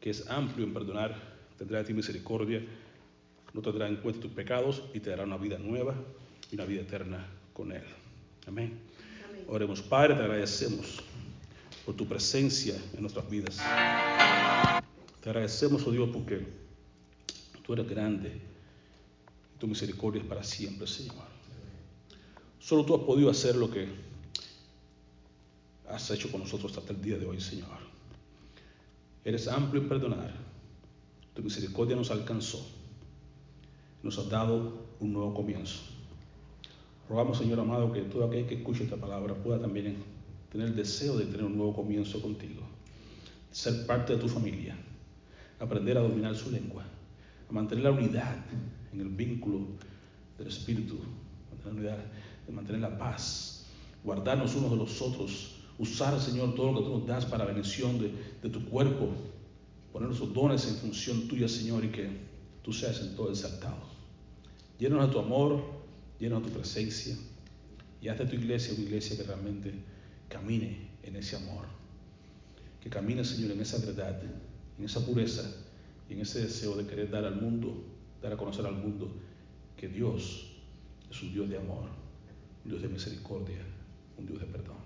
[0.00, 1.16] que es amplio en perdonar,
[1.56, 2.60] tendrá de ti misericordia,
[3.54, 5.94] no tendrá en cuenta tus pecados y te dará una vida nueva
[6.50, 7.82] y una vida eterna con Él.
[8.46, 8.78] Amén.
[9.28, 9.44] Amén.
[9.48, 11.02] Oremos, Padre, te agradecemos
[11.84, 13.58] por tu presencia en nuestras vidas.
[15.20, 16.46] Te agradecemos, oh Dios, porque
[17.64, 18.40] tú eres grande
[19.54, 21.32] y tu misericordia es para siempre, Señor.
[22.58, 23.88] Solo tú has podido hacer lo que
[25.88, 27.68] has hecho con nosotros hasta el día de hoy, Señor.
[29.24, 30.32] Eres amplio en perdonar.
[31.34, 32.64] Tu misericordia nos alcanzó.
[34.02, 35.80] Nos has dado un nuevo comienzo.
[37.08, 39.96] Rogamos, Señor amado, que todo aquel que escuche esta palabra pueda también
[40.50, 42.62] tener el deseo de tener un nuevo comienzo contigo,
[43.50, 44.76] ser parte de tu familia,
[45.58, 46.84] aprender a dominar su lengua,
[47.48, 48.36] a mantener la unidad
[48.92, 49.60] en el vínculo
[50.38, 50.98] del Espíritu,
[51.50, 52.04] mantener la unidad,
[52.46, 53.66] de mantener la paz,
[54.04, 57.98] guardarnos unos de los otros, usar, Señor, todo lo que tú nos das para bendición
[57.98, 59.10] de, tu cuerpo,
[59.92, 62.08] poner nuestros dones en función tuya, Señor, y que
[62.62, 63.91] tú seas en todo exaltado.
[64.82, 65.62] Llénanos de tu amor,
[66.18, 67.16] llénanos de tu presencia
[68.00, 69.72] y haz de tu iglesia una iglesia que realmente
[70.28, 71.66] camine en ese amor.
[72.80, 74.20] Que camine, Señor, en esa verdad,
[74.76, 75.48] en esa pureza
[76.10, 77.80] y en ese deseo de querer dar al mundo,
[78.20, 79.14] dar a conocer al mundo
[79.76, 80.50] que Dios
[81.08, 81.88] es un Dios de amor,
[82.64, 83.64] un Dios de misericordia,
[84.18, 84.78] un Dios de perdón.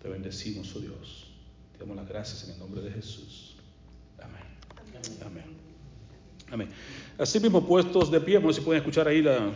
[0.00, 1.30] Te bendecimos, oh Dios.
[1.74, 3.56] Te damos las gracias en el nombre de Jesús.
[4.18, 4.44] Amén.
[4.78, 5.02] Amén.
[5.26, 5.63] Amén.
[7.18, 9.50] Así mismo puestos de pie, bueno, si pueden escuchar ahí la,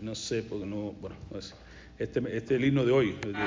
[0.00, 1.54] no sé, porque no, bueno, es-
[1.98, 3.38] este, este es el himno de hoy, el de.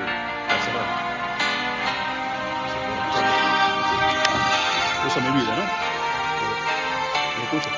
[5.06, 5.64] Usa mi vida, ¿no?
[7.38, 7.70] ¿Me escucha?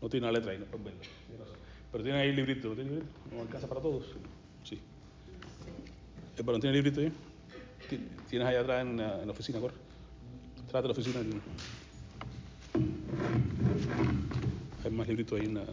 [0.00, 0.66] No tiene una letra ahí, no.
[1.92, 3.12] Pero tiene ahí el librito, ¿no tiene librito?
[3.30, 4.06] ¿No alcanza para todos?
[4.64, 4.76] Sí.
[4.76, 4.80] Eh,
[6.36, 7.12] ¿Pero no tiene librito ahí?
[7.88, 9.74] Ti- ¿Tienes ahí atrás en la, en la oficina, corre?
[10.66, 11.20] Atrás de la oficina.
[14.84, 15.64] Hay más libritos ahí en la...